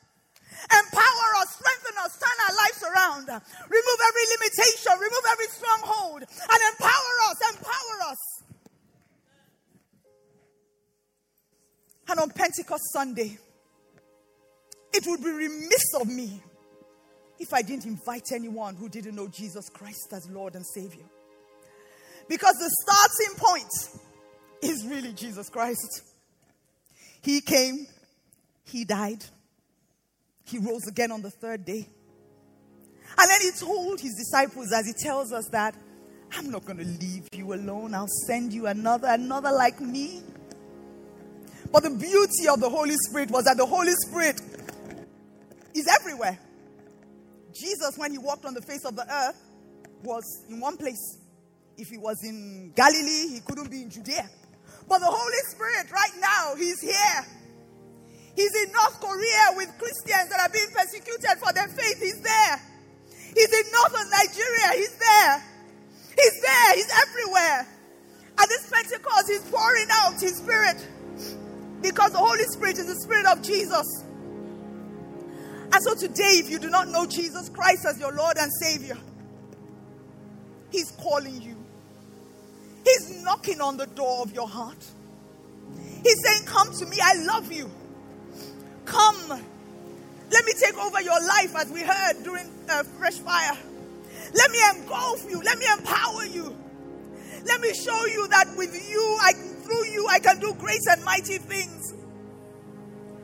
Empower 0.70 1.28
us, 1.42 1.50
strengthen 1.58 1.98
us, 2.04 2.16
turn 2.16 2.38
our 2.48 2.54
lives 2.56 2.82
around. 2.82 3.26
Remove 3.68 4.00
every 4.08 4.26
limitation, 4.38 4.92
remove 5.00 5.24
every 5.30 5.46
stronghold, 5.48 6.22
and 6.22 6.60
empower 6.72 7.14
us, 7.28 7.38
empower 7.52 8.10
us. 8.10 8.18
And 12.08 12.20
on 12.20 12.30
Pentecost 12.30 12.84
Sunday, 12.92 13.38
it 14.92 15.04
would 15.06 15.22
be 15.22 15.30
remiss 15.30 15.94
of 16.00 16.06
me 16.06 16.42
if 17.40 17.52
I 17.52 17.62
didn't 17.62 17.87
invite 17.87 18.30
anyone 18.32 18.76
who 18.76 18.88
didn't 18.88 19.16
know 19.16 19.28
Jesus 19.28 19.68
Christ 19.68 20.12
as 20.12 20.28
Lord 20.30 20.54
and 20.54 20.64
Savior. 20.64 21.04
Because 22.28 22.54
the 22.54 22.70
starting 22.82 23.37
point 23.37 24.00
is 24.64 24.87
really 24.87 25.12
Jesus 25.12 25.48
Christ. 25.48 26.03
He 27.22 27.40
came, 27.40 27.87
He 28.64 28.85
died, 28.85 29.24
He 30.44 30.59
rose 30.59 30.87
again 30.87 31.12
on 31.12 31.22
the 31.22 31.31
third 31.31 31.64
day. 31.64 31.88
And 33.16 33.31
then 33.31 33.40
He 33.40 33.50
told 33.59 34.00
His 34.00 34.14
disciples, 34.14 34.72
as 34.72 34.87
He 34.87 34.92
tells 34.92 35.33
us, 35.33 35.48
that 35.50 35.74
I'm 36.37 36.50
not 36.50 36.64
going 36.64 36.79
to 36.79 36.85
leave 36.85 37.29
you 37.33 37.55
alone, 37.55 37.94
I'll 37.94 38.09
send 38.27 38.53
you 38.53 38.66
another, 38.66 39.09
another 39.09 39.53
like 39.53 39.81
me. 39.81 40.22
But 41.70 41.85
the 41.85 41.90
beauty 41.90 42.48
of 42.48 42.61
the 42.61 42.68
Holy 42.68 42.94
Spirit 43.09 43.31
was 43.31 43.44
that 43.44 43.57
the 43.57 43.66
Holy 43.66 43.92
Spirit 43.92 44.40
is 45.74 45.88
everywhere. 46.00 46.38
Jesus, 47.53 47.96
when 47.96 48.12
he 48.12 48.18
walked 48.18 48.44
on 48.44 48.55
the 48.55 48.62
face 48.62 48.85
of 48.85 48.96
the 48.96 49.07
earth, 49.11 49.40
was 50.03 50.44
in 50.48 50.61
one 50.61 50.77
place. 50.77 51.18
If 51.77 51.88
he 51.88 51.98
was 51.98 52.16
in 52.22 52.72
Galilee, 52.77 53.29
he 53.29 53.40
couldn't 53.40 53.70
be 53.70 53.83
in 53.83 53.90
Judea. 53.90 54.29
But 54.88 54.99
the 54.99 55.11
Holy 55.11 55.42
Spirit, 55.49 55.90
right 55.90 56.12
now, 56.20 56.55
He's 56.57 56.81
here. 56.81 57.27
He's 58.37 58.55
in 58.55 58.73
North 58.73 59.01
Korea 59.01 59.57
with 59.57 59.70
Christians 59.79 60.29
that 60.31 60.40
are 60.40 60.53
being 60.53 60.70
persecuted 60.75 61.38
for 61.38 61.53
their 61.53 61.68
faith. 61.68 62.01
He's 62.01 62.20
there. 62.20 62.61
He's 63.35 63.53
in 63.53 63.73
northern 63.73 64.11
Nigeria. 64.11 64.70
He's 64.75 64.97
there. 64.97 65.44
He's 66.16 66.40
there. 66.42 66.75
He's 66.75 66.90
everywhere. 67.09 67.66
At 68.38 68.49
this 68.49 68.68
Pentecost, 68.70 69.29
He's 69.29 69.42
pouring 69.51 69.87
out 69.92 70.20
His 70.20 70.37
Spirit 70.37 70.77
because 71.81 72.12
the 72.12 72.18
Holy 72.18 72.44
Spirit 72.44 72.79
is 72.79 72.87
the 72.87 73.01
Spirit 73.01 73.27
of 73.27 73.42
Jesus. 73.42 74.05
And 75.73 75.83
so 75.83 75.94
today, 75.94 76.40
if 76.42 76.51
you 76.51 76.59
do 76.59 76.70
not 76.70 76.88
know 76.88 77.07
Jesus 77.07 77.49
Christ 77.49 77.85
as 77.87 77.99
your 77.99 78.12
Lord 78.12 78.37
and 78.38 78.51
Savior, 78.61 78.99
He's 80.70 80.90
calling 80.92 81.40
you. 81.40 81.53
He's 82.85 83.23
knocking 83.25 83.61
on 83.61 83.77
the 83.77 83.87
door 83.87 84.23
of 84.23 84.33
your 84.33 84.49
heart. 84.49 84.85
He's 86.03 86.23
saying, 86.23 86.44
Come 86.44 86.73
to 86.73 86.87
me, 86.87 86.99
I 87.03 87.14
love 87.25 87.51
you. 87.51 87.70
Come. 88.85 89.40
Let 90.31 90.44
me 90.44 90.53
take 90.59 90.77
over 90.79 91.01
your 91.01 91.20
life 91.27 91.55
as 91.57 91.70
we 91.70 91.83
heard 91.83 92.23
during 92.23 92.47
uh, 92.68 92.83
Fresh 92.99 93.18
Fire. 93.18 93.57
Let 94.35 94.51
me 94.51 94.59
engulf 94.75 95.25
you. 95.31 95.40
Let 95.42 95.59
me 95.59 95.66
empower 95.79 96.25
you. 96.25 96.57
Let 97.47 97.61
me 97.61 97.73
show 97.75 98.07
you 98.07 98.27
that 98.29 98.55
with 98.57 98.75
you, 98.90 99.18
I, 99.20 99.33
through 99.33 99.87
you, 99.87 100.07
I 100.09 100.18
can 100.18 100.40
do 100.40 100.55
great 100.55 100.81
and 100.90 101.05
mighty 101.05 101.38
things. 101.38 101.94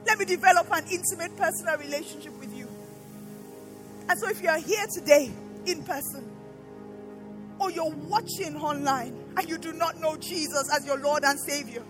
Let 0.06 0.18
me 0.18 0.24
develop 0.24 0.68
an 0.72 0.84
intimate 0.90 1.36
personal 1.36 1.76
relationship 1.78 2.38
with 2.38 2.54
you. 2.54 2.68
And 4.08 4.18
so, 4.18 4.28
if 4.28 4.42
you 4.42 4.48
are 4.48 4.58
here 4.58 4.86
today 4.92 5.30
in 5.66 5.82
person, 5.84 6.28
or 7.60 7.70
you're 7.70 7.94
watching 8.08 8.56
online 8.56 9.14
and 9.36 9.48
you 9.48 9.58
do 9.58 9.72
not 9.74 10.00
know 10.00 10.16
Jesus 10.16 10.68
as 10.74 10.84
your 10.86 10.98
Lord 10.98 11.22
and 11.24 11.38
Savior, 11.38 11.82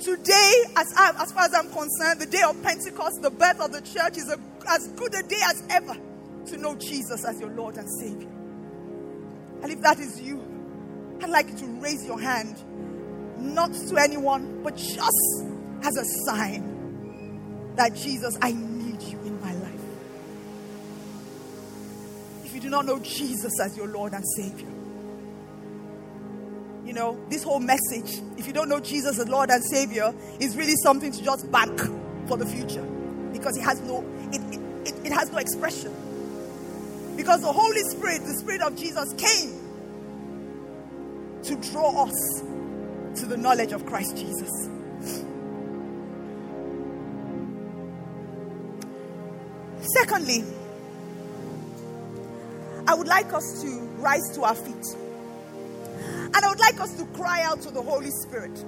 today, 0.00 0.64
as, 0.76 0.92
I, 0.96 1.12
as 1.22 1.32
far 1.32 1.44
as 1.44 1.54
I'm 1.54 1.70
concerned, 1.70 2.20
the 2.20 2.26
day 2.26 2.42
of 2.42 2.60
Pentecost, 2.62 3.22
the 3.22 3.30
birth 3.30 3.60
of 3.60 3.72
the 3.72 3.80
church, 3.80 4.16
is 4.16 4.28
a, 4.28 4.38
as 4.68 4.88
good 4.88 5.14
a 5.14 5.22
day 5.22 5.40
as 5.46 5.62
ever 5.70 5.96
to 6.46 6.56
know 6.56 6.74
Jesus 6.74 7.24
as 7.24 7.38
your 7.40 7.50
Lord 7.50 7.76
and 7.76 7.88
Savior. 8.00 8.28
And 9.62 9.70
if 9.70 9.80
that 9.82 10.00
is 10.00 10.20
you, 10.20 10.42
I'd 11.22 11.30
like 11.30 11.48
you 11.48 11.56
to 11.58 11.66
raise 11.80 12.04
your 12.04 12.20
hand, 12.20 12.60
not 13.38 13.72
to 13.72 13.96
anyone, 13.96 14.62
but 14.62 14.76
just 14.76 15.44
as 15.82 15.96
a 15.96 16.04
sign 16.26 17.74
that 17.76 17.94
Jesus, 17.94 18.36
I 18.42 18.52
need 18.52 19.00
you 19.02 19.18
in 19.20 19.40
my 19.40 19.52
life. 19.54 19.80
If 22.44 22.54
you 22.54 22.60
do 22.60 22.70
not 22.70 22.86
know 22.86 22.98
Jesus 22.98 23.52
as 23.62 23.76
your 23.76 23.86
Lord 23.86 24.14
and 24.14 24.24
Savior, 24.36 24.79
you 26.90 26.96
know, 26.96 27.16
this 27.28 27.44
whole 27.44 27.60
message, 27.60 28.20
if 28.36 28.48
you 28.48 28.52
don't 28.52 28.68
know 28.68 28.80
Jesus 28.80 29.20
as 29.20 29.28
Lord 29.28 29.48
and 29.48 29.62
Savior, 29.62 30.12
is 30.40 30.56
really 30.56 30.74
something 30.82 31.12
to 31.12 31.22
just 31.22 31.48
bank 31.52 31.80
for 32.26 32.36
the 32.36 32.44
future 32.44 32.82
because 33.32 33.56
it 33.56 33.62
has 33.62 33.80
no 33.82 34.04
it, 34.32 34.40
it, 34.52 35.06
it, 35.06 35.12
has 35.12 35.30
no 35.30 35.38
expression. 35.38 35.94
Because 37.16 37.42
the 37.42 37.52
Holy 37.52 37.82
Spirit, 37.90 38.24
the 38.24 38.34
Spirit 38.34 38.60
of 38.60 38.74
Jesus, 38.74 39.12
came 39.12 39.56
to 41.44 41.70
draw 41.70 42.06
us 42.06 42.40
to 43.20 43.26
the 43.26 43.36
knowledge 43.36 43.70
of 43.70 43.86
Christ 43.86 44.16
Jesus. 44.16 44.50
Secondly, 49.96 50.42
I 52.88 52.94
would 52.94 53.06
like 53.06 53.32
us 53.32 53.62
to 53.62 53.68
rise 54.00 54.28
to 54.34 54.42
our 54.42 54.56
feet. 54.56 55.09
And 56.34 56.44
I 56.44 56.48
would 56.48 56.60
like 56.60 56.80
us 56.80 56.94
to 56.96 57.04
cry 57.06 57.42
out 57.42 57.60
to 57.62 57.70
the 57.70 57.82
Holy 57.82 58.10
Spirit 58.10 58.64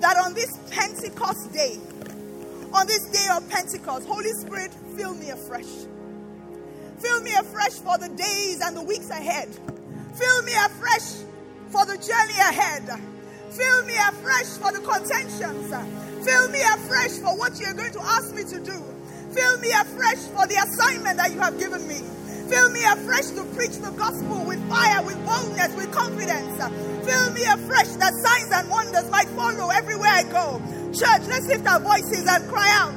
that 0.00 0.16
on 0.18 0.34
this 0.34 0.58
Pentecost 0.70 1.52
day, 1.52 1.78
on 2.72 2.86
this 2.86 3.04
day 3.08 3.26
of 3.34 3.48
Pentecost, 3.48 4.06
Holy 4.06 4.32
Spirit, 4.32 4.72
fill 4.96 5.14
me 5.14 5.30
afresh. 5.30 5.86
Fill 6.98 7.20
me 7.22 7.32
afresh 7.34 7.72
for 7.72 7.98
the 7.98 8.08
days 8.08 8.60
and 8.60 8.76
the 8.76 8.82
weeks 8.82 9.10
ahead. 9.10 9.48
Fill 10.14 10.42
me 10.42 10.52
afresh 10.52 11.24
for 11.68 11.84
the 11.86 11.96
journey 11.96 12.38
ahead. 12.38 12.84
Fill 13.50 13.84
me 13.84 13.94
afresh 13.94 14.46
for 14.58 14.72
the 14.72 14.80
contentions. 14.80 15.72
Fill 16.24 16.48
me 16.50 16.60
afresh 16.60 17.12
for 17.18 17.36
what 17.38 17.58
you're 17.60 17.74
going 17.74 17.92
to 17.92 18.02
ask 18.02 18.34
me 18.34 18.44
to 18.44 18.60
do. 18.60 18.82
Fill 19.32 19.58
me 19.58 19.70
afresh 19.70 20.18
for 20.34 20.46
the 20.46 20.56
assignment 20.56 21.16
that 21.18 21.32
you 21.32 21.38
have 21.40 21.58
given 21.58 21.86
me. 21.86 22.00
Fill 22.48 22.70
me 22.70 22.84
afresh 22.84 23.26
to 23.34 23.44
preach 23.54 23.76
the 23.78 23.90
gospel 23.98 24.44
with 24.44 24.62
fire, 24.68 25.02
with 25.02 25.18
boldness, 25.26 25.74
with 25.76 25.90
confidence. 25.92 26.56
Fill 27.04 27.32
me 27.32 27.42
afresh 27.44 27.88
that 27.98 28.14
signs 28.14 28.52
and 28.52 28.70
wonders 28.70 29.10
might 29.10 29.28
follow 29.30 29.70
everywhere 29.70 30.10
I 30.10 30.22
go. 30.24 30.62
Church, 30.92 31.26
let's 31.28 31.46
lift 31.46 31.66
our 31.66 31.80
voices 31.80 32.26
and 32.26 32.48
cry 32.48 32.70
out. 32.70 32.94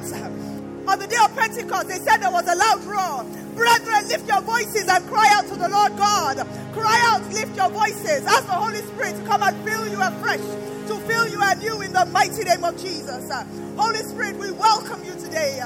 On 0.88 0.98
the 0.98 1.06
day 1.06 1.16
of 1.22 1.34
Pentecost, 1.36 1.88
they 1.88 1.98
said 1.98 2.18
there 2.18 2.30
was 2.30 2.46
a 2.46 2.54
loud 2.56 2.82
roar. 2.84 3.24
Brethren, 3.54 4.08
lift 4.08 4.26
your 4.28 4.40
voices 4.40 4.88
and 4.88 5.06
cry 5.08 5.28
out 5.32 5.46
to 5.48 5.56
the 5.56 5.68
Lord 5.68 5.96
God. 5.96 6.36
Cry 6.72 6.98
out, 7.10 7.22
lift 7.32 7.56
your 7.56 7.70
voices. 7.70 8.24
Ask 8.26 8.46
the 8.46 8.52
Holy 8.52 8.78
Spirit 8.78 9.16
to 9.16 9.22
come 9.26 9.42
and 9.42 9.56
fill 9.68 9.86
you 9.88 10.00
afresh, 10.00 10.40
to 10.88 10.96
fill 11.06 11.28
you 11.28 11.40
anew 11.42 11.82
in 11.82 11.92
the 11.92 12.06
mighty 12.06 12.44
name 12.44 12.64
of 12.64 12.80
Jesus. 12.80 13.30
Holy 13.76 14.02
Spirit, 14.04 14.36
we 14.36 14.50
welcome 14.52 15.04
you 15.04 15.12
today. 15.14 15.60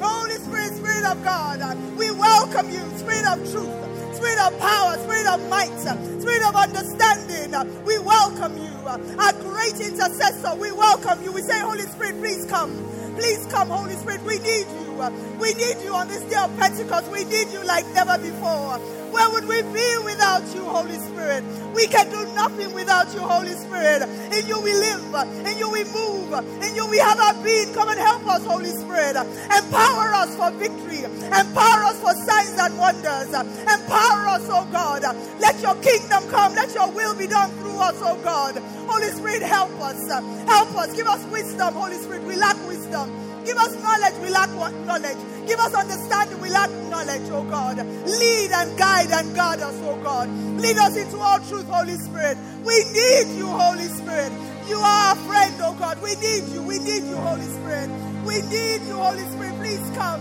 Holy 0.00 0.36
Spirit, 0.36 0.72
Spirit 0.74 1.04
of 1.04 1.22
God, 1.24 1.60
uh, 1.62 1.74
we 1.98 2.10
welcome 2.12 2.70
you, 2.70 2.82
Spirit 2.98 3.26
of 3.26 3.38
truth, 3.50 4.16
Spirit 4.16 4.38
of 4.40 4.58
power, 4.60 4.98
Spirit 5.04 5.26
of 5.26 5.48
might, 5.50 5.70
uh, 5.86 5.96
Spirit 6.20 6.42
of 6.48 6.56
understanding. 6.56 7.54
Uh, 7.54 7.64
we 7.86 7.98
welcome 8.00 8.56
you, 8.58 8.72
our 8.86 9.32
great 9.34 9.80
intercessor. 9.80 10.54
We 10.56 10.72
welcome 10.72 11.22
you. 11.22 11.32
We 11.32 11.42
say, 11.42 11.60
Holy 11.60 11.82
Spirit, 11.82 12.18
please 12.20 12.46
come. 12.46 12.72
Please 13.16 13.46
come, 13.46 13.68
Holy 13.68 13.94
Spirit. 13.96 14.22
We 14.24 14.38
need 14.40 14.66
you. 14.68 15.02
We 15.40 15.54
need 15.54 15.78
you 15.84 15.94
on 15.94 16.08
this 16.08 16.22
day 16.22 16.36
of 16.36 16.56
Pentecost. 16.58 17.10
We 17.12 17.24
need 17.24 17.48
you 17.50 17.64
like 17.64 17.86
never 17.94 18.18
before. 18.18 18.80
Where 19.14 19.30
would 19.30 19.46
we 19.48 19.62
be 19.62 19.98
without 20.04 20.42
you, 20.54 20.64
Holy 20.64 20.98
Spirit? 20.98 21.44
We 21.74 21.86
can 21.86 22.10
do 22.10 22.26
nothing 22.34 22.74
without 22.74 23.14
you, 23.14 23.20
Holy 23.20 23.52
Spirit. 23.54 24.02
In 24.34 24.46
you 24.46 24.60
we 24.60 24.74
live, 24.74 25.14
in 25.46 25.56
you 25.56 25.70
we 25.70 25.84
move, 25.84 26.34
in 26.62 26.74
you 26.74 26.86
we 26.90 26.98
have 26.98 27.20
our 27.20 27.34
being. 27.44 27.72
Come 27.74 27.90
and 27.90 28.00
help 28.00 28.26
us, 28.26 28.44
Holy 28.44 28.70
Spirit. 28.70 29.16
Empower 29.16 30.14
us 30.14 30.36
for 30.36 30.50
victory. 30.58 31.04
Empower 31.04 31.84
us 31.84 32.00
for 32.00 32.12
signs 32.26 32.58
and 32.58 32.76
wonders. 32.78 33.32
Empower 33.32 34.26
us, 34.34 34.46
oh 34.50 34.68
God. 34.72 35.02
Let 35.40 35.60
your 35.62 35.76
kingdom 35.76 36.28
come. 36.28 36.54
Let 36.56 36.74
your 36.74 36.90
will 36.90 37.14
be 37.14 37.28
done 37.28 37.50
through 37.58 37.78
us, 37.78 37.96
oh 38.02 38.20
God. 38.24 38.56
Holy 38.88 39.08
Spirit, 39.12 39.42
help 39.42 39.70
us. 39.80 40.08
Help 40.48 40.76
us. 40.76 40.94
Give 40.96 41.06
us 41.06 41.24
wisdom, 41.32 41.74
Holy 41.74 41.96
Spirit. 41.98 42.24
We 42.24 42.36
lack 42.36 42.56
wisdom. 42.66 43.23
Give 43.44 43.56
us 43.56 43.74
knowledge, 43.82 44.14
we 44.22 44.30
lack 44.30 44.50
knowledge. 44.86 45.18
Give 45.46 45.58
us 45.60 45.74
understanding, 45.74 46.40
we 46.40 46.48
lack 46.48 46.70
knowledge, 46.88 47.28
oh 47.30 47.44
God. 47.44 47.76
Lead 47.78 48.50
and 48.52 48.78
guide 48.78 49.10
and 49.10 49.34
guard 49.34 49.60
us, 49.60 49.78
oh 49.82 50.00
God. 50.02 50.28
Lead 50.60 50.78
us 50.78 50.96
into 50.96 51.18
all 51.18 51.38
truth, 51.40 51.66
Holy 51.68 51.96
Spirit. 51.96 52.38
We 52.64 52.84
need 52.92 53.36
you, 53.36 53.46
Holy 53.46 53.88
Spirit. 53.88 54.32
You 54.66 54.76
are 54.76 55.10
our 55.10 55.16
friend, 55.16 55.54
oh 55.60 55.74
God. 55.78 56.00
We 56.02 56.14
need 56.16 56.48
you. 56.48 56.62
We 56.62 56.78
need 56.78 57.04
you, 57.04 57.16
Holy 57.16 57.44
Spirit. 57.44 57.90
We 58.24 58.40
need 58.48 58.80
you, 58.88 58.94
Holy 58.94 59.24
Spirit. 59.32 59.54
Please 59.60 59.90
come. 59.94 60.20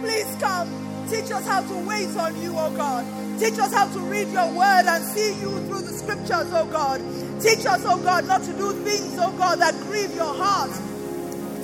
Please 0.00 0.36
come. 0.40 0.68
Teach 1.08 1.30
us 1.30 1.46
how 1.46 1.60
to 1.60 1.74
wait 1.86 2.16
on 2.16 2.40
you, 2.42 2.54
oh 2.56 2.74
God. 2.76 3.06
Teach 3.38 3.58
us 3.58 3.72
how 3.72 3.86
to 3.92 3.98
read 4.00 4.28
your 4.28 4.50
word 4.52 4.86
and 4.86 5.04
see 5.04 5.38
you 5.40 5.50
through 5.66 5.82
the 5.82 5.92
scriptures, 5.92 6.50
oh 6.52 6.66
God. 6.72 7.00
Teach 7.40 7.64
us, 7.66 7.82
oh 7.84 7.98
God, 8.02 8.26
not 8.26 8.42
to 8.42 8.52
do 8.54 8.72
things, 8.82 9.16
oh 9.20 9.32
God, 9.38 9.60
that 9.60 9.74
grieve 9.82 10.14
your 10.16 10.34
heart. 10.34 10.70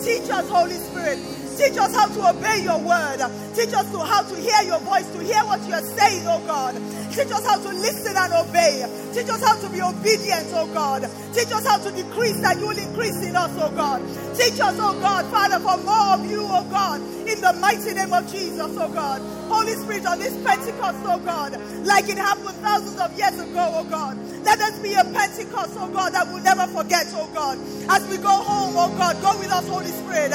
Teach 0.03 0.31
us, 0.31 0.49
Holy 0.49 0.77
Spirit. 0.77 1.40
Teach 1.61 1.77
us 1.77 1.95
how 1.95 2.07
to 2.09 2.31
obey 2.31 2.65
your 2.65 2.79
word. 2.79 3.21
Teach 3.55 3.75
us 3.77 3.85
to 3.93 3.99
how 4.01 4.23
to 4.23 4.37
hear 4.41 4.63
your 4.65 4.81
voice, 4.81 5.05
to 5.13 5.21
hear 5.21 5.45
what 5.45 5.61
you 5.69 5.75
are 5.75 5.85
saying, 5.85 6.25
oh 6.27 6.41
God. 6.47 6.73
Teach 7.13 7.29
us 7.29 7.45
how 7.45 7.61
to 7.61 7.69
listen 7.69 8.17
and 8.17 8.33
obey. 8.33 8.81
Teach 9.13 9.29
us 9.29 9.45
how 9.45 9.61
to 9.61 9.69
be 9.69 9.83
obedient, 9.83 10.49
oh 10.57 10.67
God. 10.73 11.03
Teach 11.35 11.53
us 11.53 11.67
how 11.67 11.77
to 11.77 11.93
decrease 11.93 12.41
that 12.41 12.59
you 12.59 12.67
will 12.67 12.79
increase 12.79 13.21
in 13.23 13.37
us, 13.37 13.53
oh 13.61 13.71
God. 13.77 14.01
Teach 14.39 14.59
us, 14.59 14.73
oh 14.81 14.99
God, 15.05 15.27
Father, 15.27 15.61
for 15.61 15.77
more 15.85 16.17
of 16.17 16.25
you, 16.31 16.41
oh 16.41 16.65
God, 16.71 17.03
in 17.29 17.39
the 17.43 17.53
mighty 17.61 17.93
name 17.93 18.15
of 18.15 18.25
Jesus, 18.33 18.73
oh 18.81 18.89
God. 18.89 19.21
Holy 19.53 19.75
Spirit, 19.75 20.07
on 20.07 20.19
this 20.19 20.33
Pentecost, 20.43 21.05
oh 21.05 21.19
God, 21.19 21.61
like 21.85 22.09
it 22.09 22.17
happened 22.17 22.57
thousands 22.65 22.99
of 22.99 23.13
years 23.19 23.37
ago, 23.39 23.69
oh 23.77 23.85
God. 23.85 24.17
Let 24.45 24.61
us 24.61 24.79
be 24.79 24.95
a 24.95 25.05
Pentecost, 25.05 25.77
oh 25.77 25.89
God, 25.93 26.15
that 26.15 26.27
we'll 26.33 26.43
never 26.43 26.67
forget, 26.73 27.05
oh 27.21 27.29
God. 27.35 27.59
As 27.91 28.09
we 28.09 28.17
go 28.17 28.33
home, 28.33 28.73
oh 28.81 28.89
God, 28.97 29.21
go 29.21 29.39
with 29.39 29.53
us, 29.53 29.69
Holy 29.69 29.93
Spirit. 29.93 30.33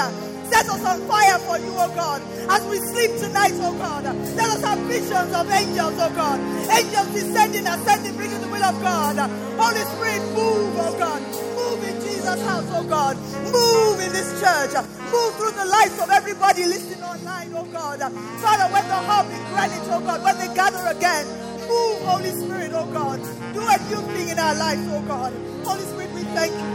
Set 0.52 0.70
us 0.70 0.84
on 0.86 1.02
fire 1.08 1.40
for 1.40 1.58
you, 1.60 1.74
oh 1.78 1.90
God. 1.96 2.22
As 2.50 2.64
we 2.68 2.78
sleep 2.80 3.12
tonight, 3.20 3.54
oh 3.62 3.74
God. 3.78 4.04
Let 4.36 4.50
us 4.52 4.62
have 4.64 4.80
visions 4.88 5.34
of 5.34 5.50
angels, 5.52 5.96
oh 6.00 6.12
God. 6.16 6.40
Angels 6.72 7.10
descending, 7.14 7.68
ascending, 7.68 8.16
bringing 8.16 8.42
the 8.42 8.48
will 8.50 8.64
of 8.64 8.80
God. 8.82 9.18
Holy 9.60 9.84
Spirit, 9.96 10.22
move, 10.36 10.74
oh 10.80 10.96
God. 11.00 11.22
Move 11.56 11.84
in 11.88 11.96
Jesus 12.02 12.42
House, 12.46 12.68
oh 12.72 12.84
God. 12.84 13.18
Move 13.52 14.00
in 14.02 14.12
this 14.14 14.30
church. 14.42 14.74
Move 15.12 15.34
through 15.36 15.52
the 15.58 15.66
lives 15.66 15.98
of 16.02 16.10
everybody 16.12 16.66
listening 16.66 17.04
online, 17.04 17.52
oh 17.56 17.66
God. 17.72 18.00
Father, 18.42 18.68
when 18.74 18.86
the 18.88 19.00
hub 19.10 19.28
in 19.32 19.42
Greenwich, 19.54 19.90
oh 19.92 20.02
God, 20.02 20.24
when 20.24 20.38
they 20.38 20.54
gather 20.56 20.86
again, 20.96 21.26
move, 21.68 22.00
Holy 22.06 22.32
Spirit, 22.32 22.72
oh 22.74 22.86
God. 22.94 23.20
Do 23.54 23.62
a 23.62 23.78
new 23.90 24.02
thing 24.14 24.30
in 24.30 24.40
our 24.40 24.56
lives, 24.56 24.86
oh 24.92 25.02
God. 25.08 25.34
Holy 25.66 25.82
Spirit, 25.84 26.12
we 26.14 26.22
thank 26.36 26.54
you. 26.54 26.70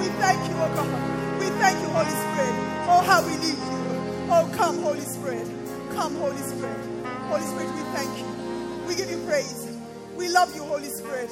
We 0.00 0.06
thank 0.22 0.38
you, 0.48 0.56
oh 0.56 0.70
God. 0.76 1.40
We 1.40 1.46
thank 1.58 1.80
you, 1.80 1.88
Holy 1.88 2.10
Spirit. 2.10 2.67
Oh, 2.90 3.02
how 3.04 3.20
we 3.20 3.36
need 3.36 3.58
you. 3.58 4.32
Oh, 4.32 4.50
come, 4.56 4.82
Holy 4.82 5.00
Spirit. 5.04 5.46
Come, 5.92 6.16
Holy 6.16 6.40
Spirit. 6.40 6.80
Holy 7.28 7.44
Spirit, 7.44 7.74
we 7.76 7.82
thank 7.92 8.18
you. 8.18 8.26
We 8.88 8.94
give 8.96 9.10
you 9.10 9.20
praise. 9.26 9.68
We 10.16 10.28
love 10.30 10.54
you, 10.56 10.64
Holy 10.64 10.88
Spirit. 10.88 11.30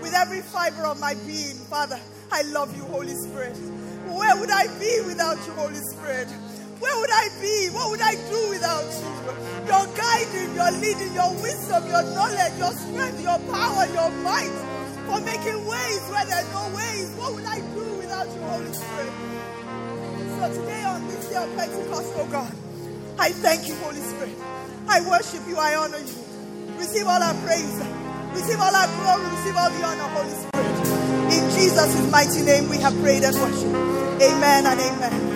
With 0.00 0.14
every 0.14 0.42
fiber 0.42 0.86
of 0.86 1.00
my 1.00 1.14
being, 1.26 1.58
Father, 1.66 1.98
I 2.30 2.42
love 2.42 2.76
you, 2.76 2.84
Holy 2.84 3.14
Spirit. 3.14 3.56
Where 4.06 4.36
would 4.38 4.50
I 4.50 4.68
be 4.78 5.00
without 5.04 5.38
you, 5.44 5.52
Holy 5.54 5.82
Spirit? 5.90 6.28
Where 6.78 6.96
would 7.00 7.10
I 7.10 7.28
be? 7.42 7.68
What 7.74 7.90
would 7.90 8.00
I 8.00 8.14
do 8.30 8.50
without 8.50 8.86
you? 8.86 9.10
Your 9.66 9.86
guiding, 9.98 10.54
your 10.54 10.70
leading, 10.78 11.14
your 11.14 11.34
wisdom, 11.42 11.82
your 11.90 12.02
knowledge, 12.14 12.54
your 12.58 12.72
strength, 12.78 13.20
your 13.22 13.38
power, 13.50 13.86
your 13.90 14.10
might 14.22 14.54
for 15.06 15.20
making 15.20 15.66
ways 15.66 16.02
where 16.10 16.24
there 16.26 16.44
are 16.46 16.52
no 16.54 16.76
ways. 16.76 17.10
What 17.18 17.34
would 17.34 17.44
I 17.44 17.58
do 17.74 17.84
without 17.98 18.26
you, 18.30 18.42
Holy 18.42 18.72
Spirit? 18.72 19.31
So 20.42 20.48
today 20.48 20.82
on 20.82 21.06
this 21.06 21.28
day 21.28 21.36
of 21.36 21.56
Pentecost, 21.56 22.12
oh 22.16 22.26
God, 22.26 22.52
I 23.16 23.30
thank 23.30 23.68
you, 23.68 23.76
Holy 23.76 24.00
Spirit. 24.00 24.36
I 24.88 25.00
worship 25.08 25.46
you. 25.46 25.56
I 25.56 25.76
honor 25.76 25.98
you. 25.98 26.74
Receive 26.78 27.06
all 27.06 27.22
our 27.22 27.34
praise. 27.46 27.78
Receive 28.34 28.58
all 28.58 28.74
our 28.74 28.88
glory. 28.90 29.30
Receive 29.36 29.54
all 29.54 29.70
the 29.70 29.84
honor, 29.84 30.02
Holy 30.02 30.34
Spirit. 30.34 31.32
In 31.32 31.48
Jesus' 31.54 32.10
mighty 32.10 32.42
name 32.42 32.68
we 32.68 32.78
have 32.78 32.92
prayed 33.00 33.22
and 33.22 33.36
worshiped. 33.36 34.20
Amen 34.20 34.66
and 34.66 34.80
amen. 34.80 35.31